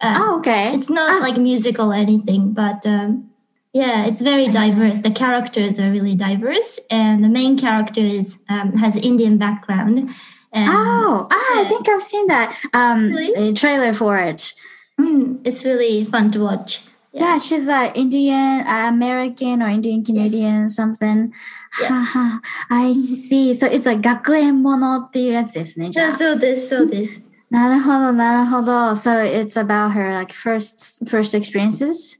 [0.00, 0.72] Um, Oh, okay.
[0.74, 1.22] It's not Ah.
[1.22, 3.28] like musical or anything, but um,
[3.74, 5.02] yeah, it's very diverse.
[5.02, 10.10] The characters are really diverse, and the main character is um, has Indian background.
[10.54, 11.68] And Oh, ah, I Yeah.
[11.68, 13.50] think I've seen that um, Really?
[13.50, 14.52] a trailer for it.
[15.00, 16.80] mm, it's really fun to watch.
[17.16, 21.32] Yeah, she's a Indian, uh, American, or Indian Canadian, something.
[21.80, 21.88] Yeah.
[21.88, 22.38] Haha,
[22.70, 23.52] I see.
[23.54, 25.90] So it's a 学園ものっていうやつですね。
[25.90, 26.10] じゃあ。
[26.12, 27.20] So this, so this.
[27.50, 28.92] なるほど、なるほど。
[28.96, 32.18] So it's about her like first first experiences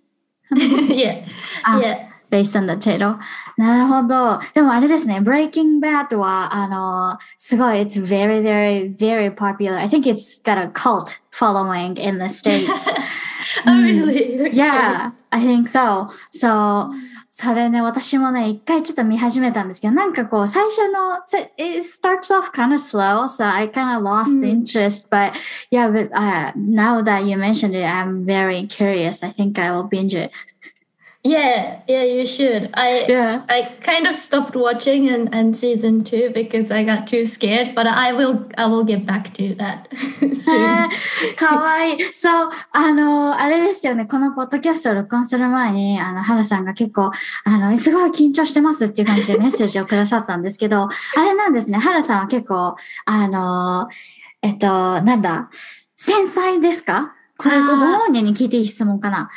[0.55, 1.25] yeah,
[1.65, 1.81] Ah.
[1.81, 2.06] yeah.
[2.31, 3.19] based on the title.
[3.59, 4.41] なるほど。
[4.55, 9.77] でもあれですね、Breaking Bad は、あの、すごい、it's very, very, very popular.
[9.77, 12.91] I think it's got a cult following in the States.
[13.67, 14.41] Oh, really?
[14.41, 14.51] Okay.
[14.53, 16.09] Yeah, I think so.
[16.33, 16.91] So,
[17.35, 25.33] それね、私もね、一回ちょっと見始めたんですけど、なんかこう、最初の、so it starts off kind of slow, so I kind of lost interest, but
[25.71, 29.23] yeah, but, uh, now that you mentioned it, I'm very curious.
[29.23, 30.31] I think I will binge it.
[31.24, 32.70] Yeah, yeah, you should.
[32.74, 33.44] I Yeah.
[33.50, 37.86] I kind of stopped watching and, and season two because I got too scared, but
[37.86, 39.88] I will I will get back to that
[40.22, 40.88] え soon.
[40.88, 42.14] ーかわいい。
[42.14, 47.12] そう、あの、あれですよね、このポッドキャストを録音する前に、あの、原さんが結構、
[47.44, 50.90] あの、すごい緊張してますっていう感じでメッセージをくださったんですけど、あ
[51.24, 52.76] れなんですね、原さんは結構、
[53.06, 53.90] あの、
[54.44, 54.68] えっと、
[55.02, 55.50] なんだ、
[55.98, 59.30] 繊細ですかこれ、ご本人に聞いていい質問かな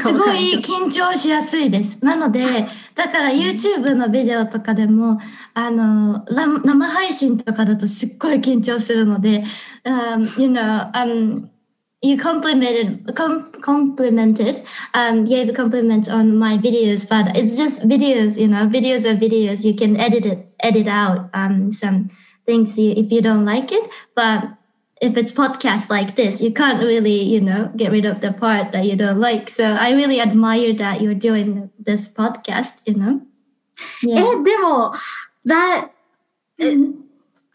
[0.00, 1.98] すごい緊張しやすいです。
[2.04, 5.18] なので、だから YouTube のビデオとかでも、
[5.54, 9.44] あの、ら生配信とかだとすっごい緊張するので、
[9.84, 11.48] um, you know, um,
[12.02, 18.48] you complimented, com- complimented, um, gave compliments on my videos, but it's just videos, you
[18.48, 19.64] know, videos are videos.
[19.64, 22.10] You can edit it, edit out, um, some
[22.46, 24.57] things you, if you don't like it, but
[25.01, 28.71] if it's podcast like this, you can't really, you know, get rid of the part
[28.71, 29.49] that you don't like.
[29.49, 33.21] So I really admire that you're doing this podcast, you know.
[34.03, 34.93] え、でも、
[35.45, 35.89] that,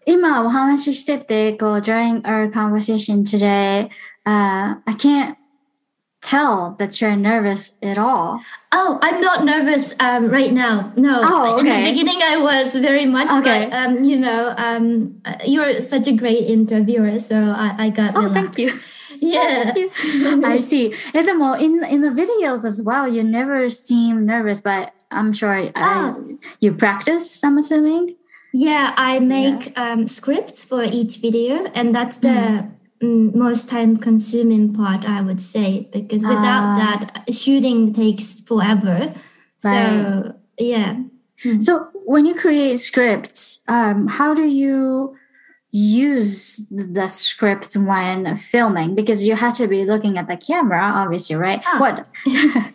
[0.05, 3.89] 今お話ししてて、こう、during our conversation today,
[4.27, 5.37] uh, I can't
[6.24, 8.42] tell that you're nervous at all.
[8.72, 10.92] Oh, I'm not nervous um, right now.
[10.96, 11.22] No.
[11.24, 11.70] Oh, okay.
[11.78, 13.30] In the beginning, I was very much.
[13.30, 13.68] Okay.
[13.70, 18.16] But, um, you know, um, you're such a great interviewer, so I, I got.
[18.16, 18.74] Oh, thank you.
[19.20, 19.72] Yeah.
[19.72, 20.46] Thank you.
[20.46, 20.94] I see.
[21.14, 25.72] And in in the videos as well, you never seem nervous, but I'm sure oh.
[25.76, 27.42] I, you practice.
[27.42, 28.18] I'm assuming.
[28.52, 30.06] Yeah, I make yeah.
[30.08, 32.36] scripts for each video, and that's the.
[32.68, 36.76] Mm most time consuming part, I would say, because without Ah.
[37.26, 39.14] that, shooting takes forever.
[39.64, 39.92] right.
[39.94, 40.96] So, yeah.
[41.60, 45.16] So when you create scripts, um, how do you
[45.72, 48.96] use the script when filming?
[48.96, 51.62] Because you have to be looking at the camera, obviously, right?
[51.66, 51.80] Ah.
[51.80, 52.10] What?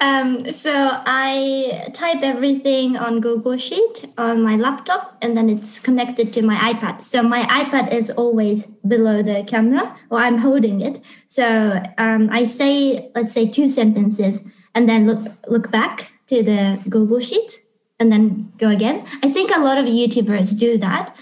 [0.00, 6.32] Um, so I type everything on Google Sheet on my laptop, and then it's connected
[6.34, 7.02] to my iPad.
[7.02, 11.00] So my iPad is always below the camera, or I'm holding it.
[11.26, 16.80] So um, I say, let's say, two sentences, and then look look back to the
[16.88, 17.60] Google Sheet,
[17.98, 19.04] and then go again.
[19.22, 21.16] I think a lot of YouTubers do that.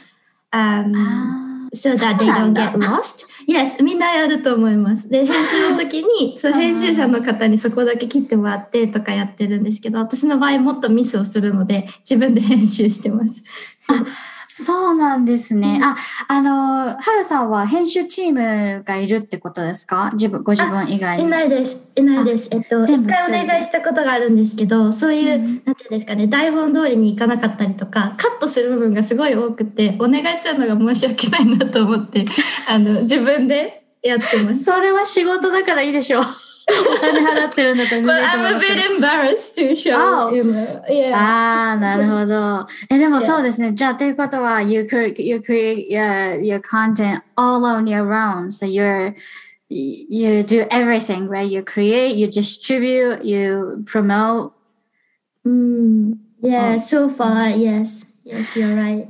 [0.52, 3.26] Um, so that they don't get lost.
[3.46, 5.08] Yes, みんなやると思います。
[5.08, 13.42] で、編集の時に、 そう、編集者の方にそこだけ切ってもらってとかやってるんですけど、私の場合もっとミスをするので、自分で編集してます。
[14.64, 15.80] そうなんですね。
[15.82, 20.10] あ、あの、はるさんは編集チームがいるってことですか？
[20.12, 21.30] 自分、ご自分以外いに。
[21.30, 21.82] ないです。
[21.94, 22.48] いないです。
[22.52, 32.26] えっと、一回お願いしたことがあるんですけど、そういう、なんていうんですかね、台本通りにいかなかったりとか、カットする部分がすごい多くて、お願いするのが申し訳ないなと思って、
[32.68, 34.64] あの、自分でやってます。
[34.64, 36.22] それは仕事だからいいでしょう。
[36.67, 40.33] お 金払ってるんだったら全 But 然いいと思 I'm い a ますけど bit embarrassed to show, Oh.
[40.35, 40.81] you know.
[40.89, 41.13] Yeah.
[41.15, 42.67] ああ、なるほど。
[42.89, 43.25] え、でも Yeah.
[43.25, 43.73] そうですね。
[43.73, 48.47] じゃあ、ということは、you create, you create your, your content all on your own.
[48.51, 49.13] So you're,
[49.69, 51.45] you do everything, right?
[51.49, 54.53] You create, you distribute, you promote.
[55.45, 56.77] Mm, yeah, Oh.
[56.79, 58.13] so far, yes.
[58.23, 59.07] Yes, you're right.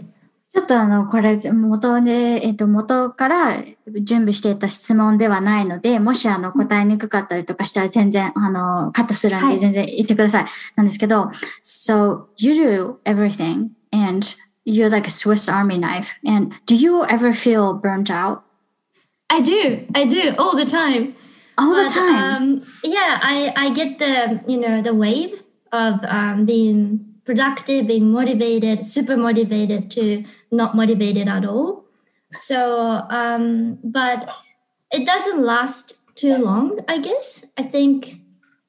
[0.58, 3.62] ちょっとあの、これ、元で、えっと、元から
[4.02, 10.46] 準備していた質問ではないので、もしあの、答えにくかったりとかしたら全然、あの、カットするんで、はい全然言ってください。
[10.74, 11.30] なんですけど、
[11.62, 14.26] so, you do everything and
[14.66, 16.16] you're like a Swiss Army knife.
[16.26, 18.40] And do you ever feel burnt out?
[19.28, 19.86] I do.
[19.94, 21.14] I do all the time.
[21.56, 22.42] All But, the time.
[22.42, 28.10] Um, yeah, I, I get the you know the wave of um, being productive, being
[28.10, 31.84] motivated, super motivated to not motivated at all.
[32.40, 34.34] So, um, but
[34.90, 36.80] it doesn't last too long.
[36.88, 38.14] I guess I think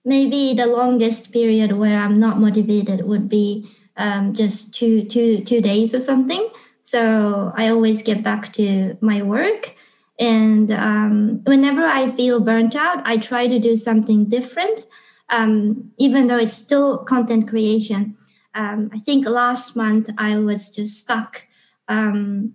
[0.03, 5.61] maybe the longest period where I'm not motivated would be um, just two two two
[5.61, 6.49] days or something.
[6.81, 9.73] So I always get back to my work.
[10.19, 14.85] And um, whenever I feel burnt out, I try to do something different,
[15.29, 18.17] um, even though it's still content creation.
[18.59, 21.47] Um, I think last month I was just stuck
[21.87, 22.53] um,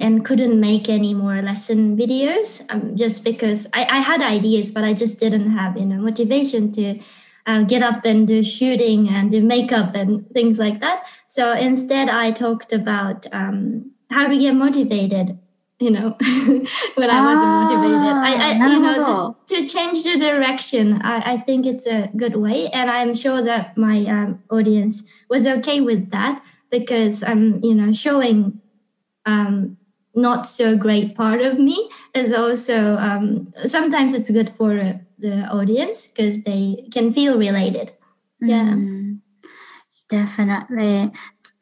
[0.00, 4.84] and couldn't make any more lesson videos um, just because I, I had ideas, but
[4.84, 7.00] I just didn't have you know motivation to
[7.46, 11.04] uh, get up and do shooting and do makeup and things like that.
[11.26, 15.36] So instead, I talked about um, how to get motivated.
[15.80, 16.16] You know,
[16.94, 21.02] when I wasn't motivated, I, I you know Ah, to, to change the direction.
[21.02, 25.46] I, I think it's a good way, and I'm sure that my um, audience was
[25.46, 28.60] okay with that because I'm you know showing
[29.26, 29.76] um,
[30.14, 35.46] not so great part of me is also um, sometimes it's good for uh, the
[35.48, 37.92] audience because they can feel related.
[38.40, 38.74] Yeah.
[38.74, 39.20] Mm,
[40.08, 41.12] definitely.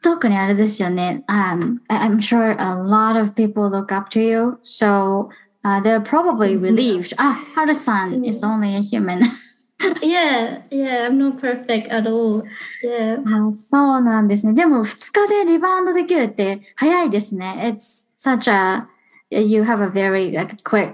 [0.01, 1.23] 特にあれですよね。
[1.27, 4.59] Um, I- I'm sure a lot of people look up to you.
[4.63, 5.29] So
[5.63, 7.13] uh, they're probably relieved.
[7.17, 9.21] Ah, Haru-san is only a human.
[10.01, 12.43] yeah, yeah, I'm not perfect at all.
[12.83, 13.21] Yeah.
[13.25, 14.53] あそうなんですね。
[14.53, 17.75] でも2日でリバウンドできるって早いですね。
[17.77, 18.87] It's such a,
[19.29, 20.93] you have a very like quick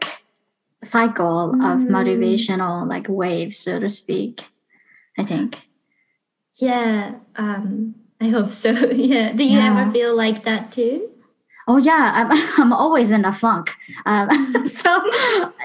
[0.84, 4.44] cycle of うん motivational like waves, so to speak.
[5.18, 5.58] I think.
[6.60, 7.16] Yeah.
[7.36, 8.71] Um, I hope so.
[8.91, 9.33] yeah.
[9.33, 9.81] Do you Yeah.
[9.83, 11.11] ever feel like that too?
[11.71, 12.29] Oh yeah, I'm,
[12.63, 13.75] I'm always in a flunk.
[14.07, 14.29] Um,
[14.67, 15.01] so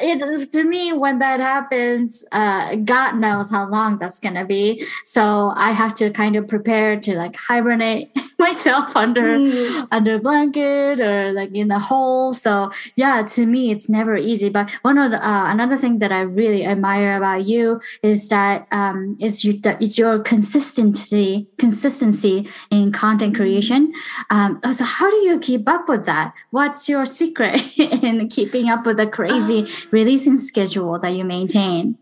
[0.01, 4.85] it to me when that happens, uh, God knows how long that's gonna be.
[5.05, 9.87] So I have to kind of prepare to like hibernate myself under Mm.
[9.91, 12.33] under a blanket or like in a hole.
[12.33, 14.49] So yeah, to me it's never easy.
[14.49, 18.67] But one of the uh, another thing that I really admire about you is that
[18.71, 23.93] um, is you that it's your consistency consistency in content creation.
[24.29, 26.33] Um, so how do you keep up with that?
[26.51, 31.97] What's your secret in keeping up with the crazy releasing schedule that you maintain?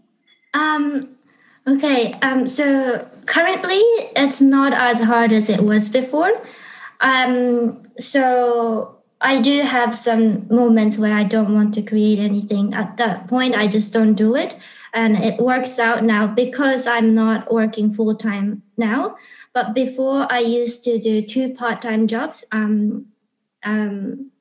[0.53, 1.09] Um,
[1.67, 2.13] okay.
[2.21, 3.81] Um, so currently,
[4.15, 6.33] it's not as hard as it was before.
[7.01, 12.73] Um, so I do have some moments where I don't want to create anything.
[12.73, 14.57] At that point, I just don't do it,
[14.93, 19.15] and it works out now because I'm not working full time now.
[19.53, 22.45] But before, I used to do two part time jobs.
[22.51, 23.07] Um,
[23.63, 24.31] um,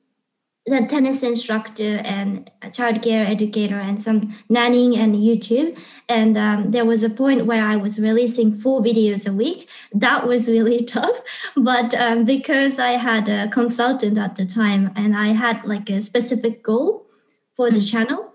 [0.65, 5.77] the tennis instructor and a childcare educator and some nannying and YouTube.
[6.07, 9.67] And um, there was a point where I was releasing four videos a week.
[9.91, 11.19] That was really tough.
[11.57, 16.01] But um, because I had a consultant at the time and I had like a
[16.01, 17.07] specific goal
[17.55, 18.33] for the channel,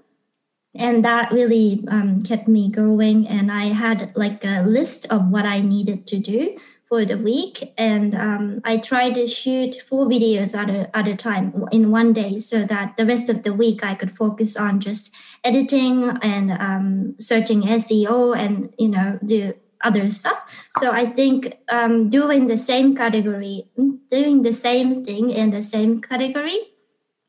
[0.75, 3.27] and that really um, kept me going.
[3.27, 6.59] And I had like a list of what I needed to do
[6.89, 11.17] for the week and um, i tried to shoot four videos at a, at a
[11.17, 14.81] time in one day so that the rest of the week i could focus on
[14.81, 15.15] just
[15.45, 19.53] editing and um, searching seo and you know do
[19.85, 20.41] other stuff.
[20.79, 23.69] So i think um, doing the same category
[24.11, 26.59] doing the same thing in the same category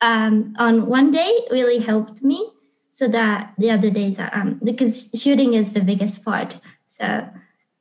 [0.02, 2.50] um, on one day really helped me
[2.92, 6.58] so that the other days um, because shooting is the biggest part.
[6.88, 7.30] So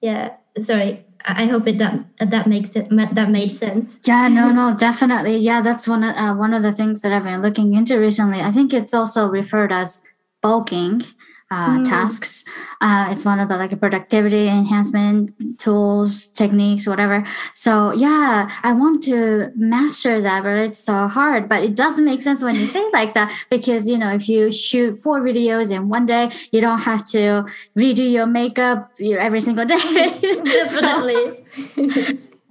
[0.00, 4.00] yeah sorry I hope it that that makes it that made sense.
[4.04, 5.36] Yeah, no, no, definitely.
[5.38, 8.40] Yeah, that's one of uh, one of the things that I've been looking into recently.
[8.40, 10.02] I think it's also referred as
[10.40, 11.02] bulking
[11.51, 11.83] uh, Mm.
[11.85, 12.45] tasks.
[12.79, 17.25] Uh, it's one of the like productivity enhancement tools, techniques, whatever.
[17.55, 21.49] So yeah, I want to master that, but it's so hard.
[21.49, 24.29] But it does make sense when you say it like that because you know if
[24.29, 27.43] you shoot four videos in one day, you don't have to
[27.75, 29.77] redo your makeup every single day.
[29.77, 31.43] So- Definitely.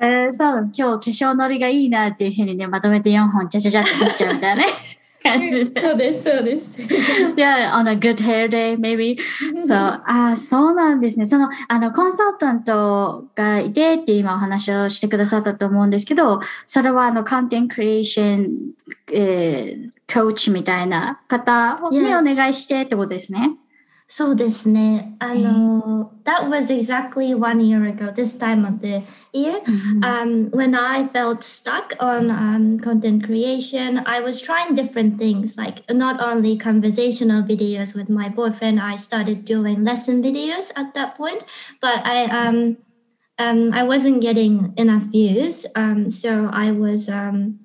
[0.02, 0.72] えーそうです。
[0.74, 4.68] 今日化粧のりがいいなっていうふうにね、まとめて4本ちゃちゃちゃって撮っちゃうみたいなね
[5.25, 5.81] 感じで。
[5.81, 6.65] そうです、そうです。
[7.35, 9.17] yeah, on a good hair day, maybe?
[9.65, 11.25] そう、あーそうなんですね。
[11.25, 18.49] その、あの、コンサルタントがいてって今お話をしてくださったと思うんですけど、それはあの、コンテンツクリエーション、
[19.11, 23.57] えー、コーチみたいな方に.お願いしてってことですね。
[24.07, 25.15] そうですね。
[25.17, 29.01] あの、that was exactly one year ago, this time of the
[29.35, 29.61] year.
[30.03, 35.89] Um, when I felt stuck on um, content creation, I was trying different things, like
[35.91, 41.43] not only conversational videos with my boyfriend, I started doing lesson videos at that point,
[41.81, 42.77] but I, um,
[43.37, 45.65] um, I wasn't getting enough views.
[45.75, 47.59] Um, so I was um,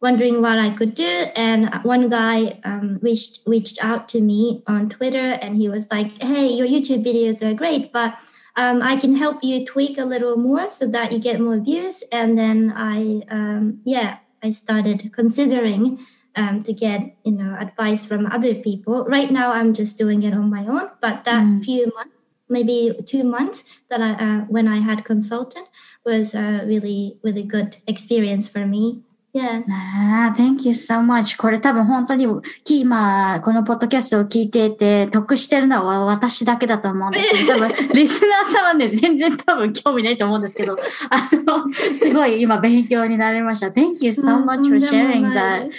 [0.00, 1.26] wondering what I could do.
[1.36, 6.20] And one guy um, reached reached out to me on Twitter, and he was like,
[6.20, 8.18] "Hey, your YouTube videos are great, but
[8.56, 12.02] um, I can help you tweak a little more so that you get more views."
[12.12, 15.98] And then I, um, yeah, I started considering
[16.36, 19.04] um, to get you know advice from other people.
[19.04, 21.64] Right now, I'm just doing it on my own, but that Mm.
[21.64, 22.16] few months.
[22.48, 25.68] Maybe two months that I uh, when I had consultant
[26.04, 29.00] was a really really good experience for me.
[29.37, 29.63] Yeah.
[29.69, 31.37] ああ、Thank you so much.
[31.37, 32.25] これ多分本当に、
[32.63, 40.77] き今、このポッドキャストを聞いていて、得してるのは私だけだと思うんですけど、多分、リスナーさんはね、全然多分興味ないと思うんですけど、
[41.09, 43.67] あの、すごい今勉強になりました。
[43.67, 45.69] Thank you so much for sharing that.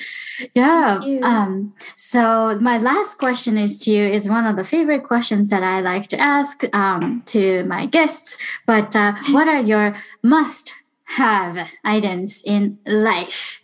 [0.54, 1.00] Yeah.
[1.00, 1.20] Thank you.
[1.22, 5.64] Um, so my last question is to you is one of the favorite questions that
[5.64, 8.38] I like to ask um, to my guests.
[8.66, 10.74] But uh, what are your must
[11.12, 13.60] have items in life?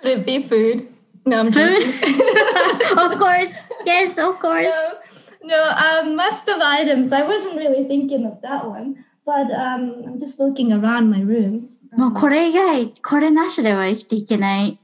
[0.00, 0.88] Could it be food?
[1.26, 1.80] No, I'm Food?
[1.80, 2.98] joking.
[2.98, 3.70] of course.
[3.84, 4.72] Yes, of course.
[5.44, 7.12] No, no um, must have items.
[7.12, 11.68] I wasn't really thinking of that one, but um, I'm just looking around my room.
[11.96, 14.78] もうこれ以外、これなしでは生きていけない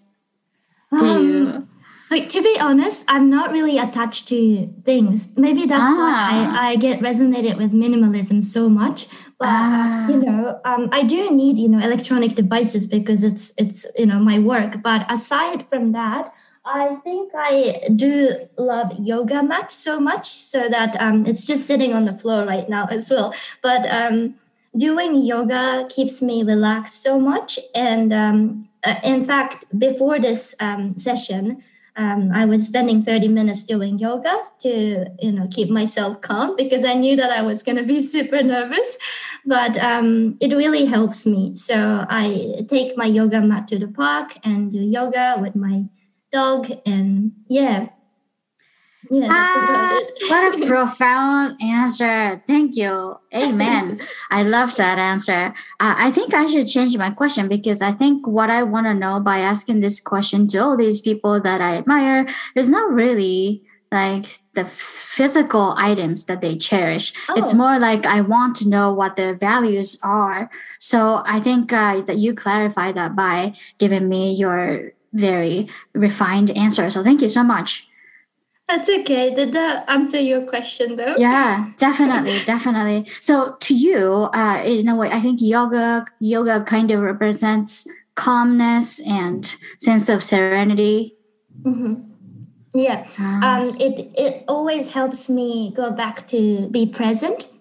[0.95, 1.49] っていう。
[1.49, 1.69] Um,
[2.11, 5.39] like to be honest, I'm not really attached to things.
[5.39, 6.63] Maybe that's why Ah.
[6.67, 9.07] I, I get resonated with minimalism so much.
[9.42, 10.08] but Ah.
[10.08, 14.20] you know, um, I do need you know electronic devices because it's it's you know
[14.20, 14.82] my work.
[14.84, 16.34] But aside from that,
[16.64, 18.14] I think I do
[18.58, 22.70] love yoga mat so much so that um, it's just sitting on the floor right
[22.70, 23.34] now as well.
[23.64, 24.36] But um,
[24.78, 27.58] doing yoga keeps me relaxed so much.
[27.74, 31.64] And um, uh, in fact, before this um, session,
[31.96, 36.86] um, I was spending 30 minutes doing yoga to, you know, keep myself calm because
[36.86, 38.98] I knew that I was going to be super nervous.
[39.46, 41.56] But um, it really helps me.
[41.56, 45.86] So I take my yoga mat to the park and do yoga with my
[46.32, 46.72] dog.
[46.86, 47.90] And yeah,
[49.12, 52.42] yeah, that's Ah, what a profound answer.
[52.48, 53.18] Thank you.
[53.34, 54.00] Amen.
[54.30, 55.54] I love that answer.
[55.82, 58.94] Uh, I think I should change my question because I think what I want to
[58.94, 63.64] know by asking this question to all these people that I admire is not really
[63.92, 67.12] like the physical items that they cherish.
[67.28, 67.38] Oh.
[67.38, 70.50] It's more like I want to know what their values are.
[70.80, 76.90] So I think uh, that you clarified that by giving me your very refined answer.
[76.90, 77.91] So thank you so much.
[78.72, 79.36] That's okay.
[79.36, 81.16] Did that answer your question though?
[81.18, 83.06] Yeah, definitely, definitely.
[83.20, 89.02] So to you, uh, in a way, I think yoga yoga kind of represents calmness
[89.02, 91.16] and sense of serenity.
[91.64, 92.06] Mhm.
[92.74, 93.06] Yeah.
[93.44, 97.52] um, it it always helps me go back to be present.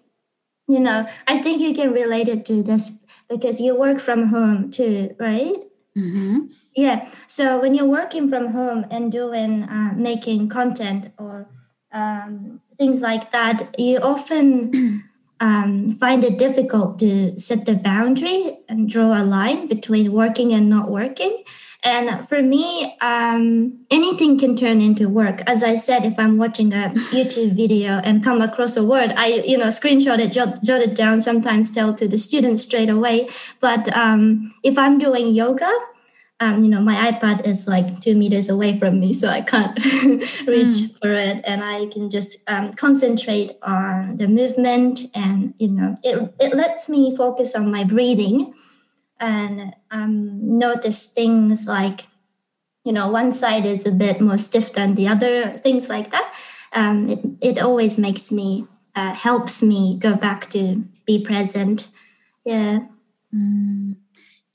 [0.69, 2.93] You know, I think you can relate it to this
[3.29, 5.59] because you work from home too, right?
[5.97, 6.53] Mhm.
[6.77, 7.11] Yeah.
[7.27, 11.49] So when you're working from home and doing uh, making content or
[11.93, 15.05] um, things like that, you often
[15.41, 20.69] um, find it difficult to set the boundary and draw a line between working and
[20.71, 21.43] not working.
[21.83, 25.41] And for me, um, anything can turn into work.
[25.47, 29.43] As I said, if I'm watching a YouTube video and come across a word, I
[29.47, 31.23] you know screenshot it, jot, jot it down.
[31.23, 33.29] Sometimes tell to the students straight away.
[33.61, 35.73] But um, if I'm doing yoga,
[36.41, 39.79] um, you know, my iPad is like two meters away from me, so I can't
[40.47, 45.97] reach for it, and I can just um, concentrate on the movement, and you know,
[46.03, 48.55] it it lets me focus on my breathing,
[49.21, 52.09] and um, notice things like,
[52.85, 56.35] you know, one side is a bit more stiff than the other, things like that.
[56.73, 61.89] Um, it it always makes me uh, helps me go back to be present.
[62.45, 62.81] Yeah.
[63.35, 63.97] Mm.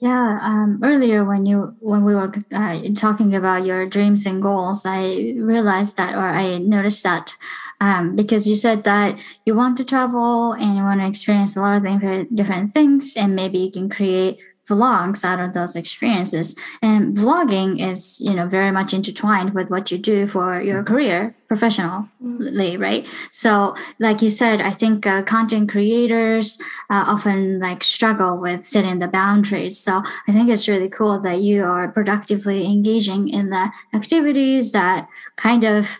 [0.01, 0.39] Yeah.
[0.41, 5.33] Um, earlier, when you when we were uh, talking about your dreams and goals, I
[5.37, 7.33] realized that, or I noticed that,
[7.79, 11.61] um, because you said that you want to travel and you want to experience a
[11.61, 14.39] lot of different different things, and maybe you can create
[14.69, 16.55] vlogs out of those experiences.
[16.81, 21.35] And vlogging is, you know, very much intertwined with what you do for your career
[21.47, 23.05] professionally, right?
[23.31, 26.57] So, like you said, I think uh, content creators
[26.89, 29.79] uh, often like struggle with setting the boundaries.
[29.79, 35.07] So, I think it's really cool that you are productively engaging in the activities that
[35.35, 35.99] kind of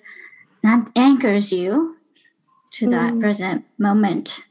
[0.63, 1.97] that anchors you
[2.72, 3.22] to that Mm.
[3.22, 4.43] present moment.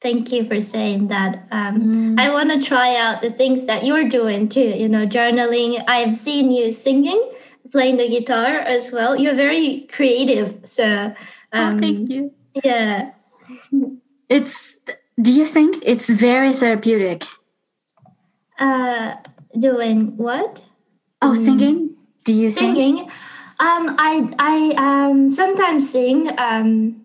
[0.00, 1.48] Thank you for saying that.
[1.50, 4.60] Um, I want to try out the things that you're doing too.
[4.60, 5.82] You know, journaling.
[5.88, 7.32] I've seen you singing,
[7.72, 9.16] playing the guitar as well.
[9.16, 10.60] You're very creative.
[10.66, 11.12] So,
[11.52, 12.32] um, oh, thank you.
[12.62, 13.12] yeah.
[14.28, 14.76] It's
[15.20, 17.24] do you think it's very therapeutic?
[18.58, 19.16] Uh,
[19.58, 20.62] doing what?
[21.22, 21.96] Oh, singing?
[22.24, 22.74] Do you sing?
[22.74, 22.98] Singing.
[23.60, 27.04] Um, I I um sometimes sing um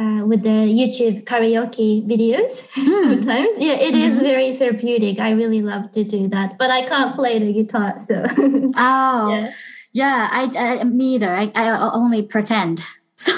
[0.00, 2.66] uh, with the YouTube karaoke videos.
[3.04, 5.18] sometimes, yeah, it is very therapeutic.
[5.20, 8.24] I really love to do that, but I can't play the guitar, so
[8.76, 9.52] Oh, yeah.
[9.92, 10.28] yeah.
[10.32, 10.42] I,
[10.80, 11.34] I me either.
[11.34, 12.80] I, I only pretend.
[13.20, 13.34] So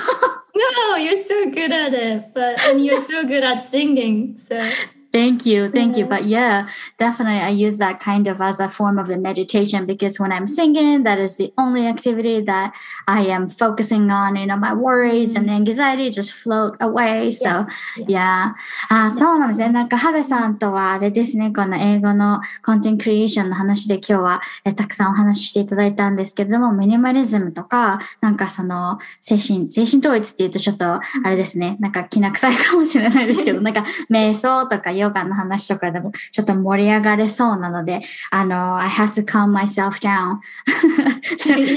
[0.54, 4.38] No, you're so good at it, but and you're so good at singing.
[4.46, 4.70] So
[5.12, 6.06] thank you, thank you.
[6.06, 6.66] But yeah,
[6.98, 10.46] definitely, I use that kind of as a form of the meditation because when I'm
[10.46, 12.74] singing, that is the only activity that
[13.06, 14.36] I am focusing on.
[14.36, 17.30] You know, my worries and anxiety just float away.
[17.30, 17.66] So
[18.08, 18.54] yeah.
[18.88, 19.68] あそうなんですね。
[19.68, 38.00] なんか、はるさんとは、あれですね、この英語のコンテンツクリエーションの話で今日はえたくさんお話ししていただいたんですけれども、ミニマリズムとか、なんかその、精神、精神統一っていうとちょっと、あれですね、なんか気な臭いかもしれないですけど、なんか、瞑想とかヨガの話とかでもちょっと盛り上がれそうなので、
[38.30, 40.38] あの、I had to calm myself down.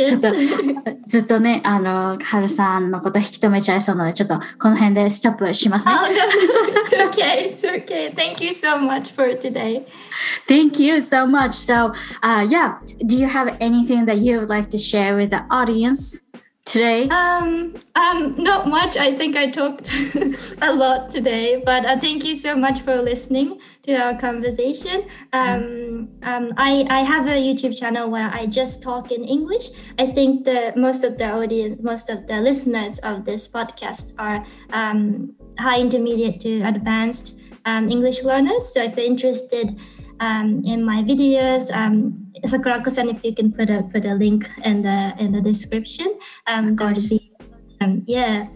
[0.06, 0.34] ちょっと、
[1.08, 5.94] ずっとね、あの、はるさんのこと引き止めちゃいそうなので、ちょっとこの辺でストップしますね。
[5.96, 8.14] oh no, it's okay, it's okay.
[8.14, 9.86] Thank you so much for today.
[10.48, 11.54] Thank you so much.
[11.54, 15.44] So, uh, yeah, do you have anything that you would like to share with the
[15.50, 16.25] audience
[16.66, 17.08] today?
[17.10, 18.98] Um, um, not much.
[18.98, 19.94] I think I talked
[20.62, 25.08] a lot today, but uh, thank you so much for listening to our conversation.
[25.32, 29.70] Um, um, I, I have a YouTube channel where I just talk in English.
[30.00, 34.46] I think the most of the audience, most of the listeners of this podcast are
[34.74, 38.74] um, high intermediate to advanced um, English learners.
[38.74, 39.80] So if you're interested
[40.20, 44.82] um, in my videos, um, Sakurako-san, if you can put a put a link in
[44.82, 47.10] the in the description, um, that would course.
[47.10, 47.32] be
[48.06, 48.48] yeah.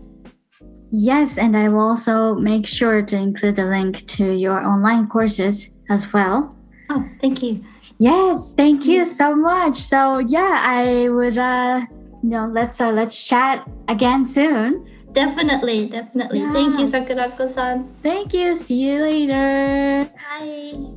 [0.91, 5.69] Yes, and I will also make sure to include the link to your online courses
[5.89, 6.55] as well.
[6.89, 7.63] Oh, thank you.
[7.99, 9.75] Yes, thank you so much.
[9.75, 11.85] So, yeah, I would uh
[12.23, 14.85] you know, let's uh, let's chat again soon.
[15.13, 16.41] Definitely, definitely.
[16.53, 16.91] Thank you, Yeah.
[16.91, 17.87] Sakurako-san.
[18.03, 18.55] Thank you.
[18.55, 20.09] See you later.
[20.13, 20.89] Bye.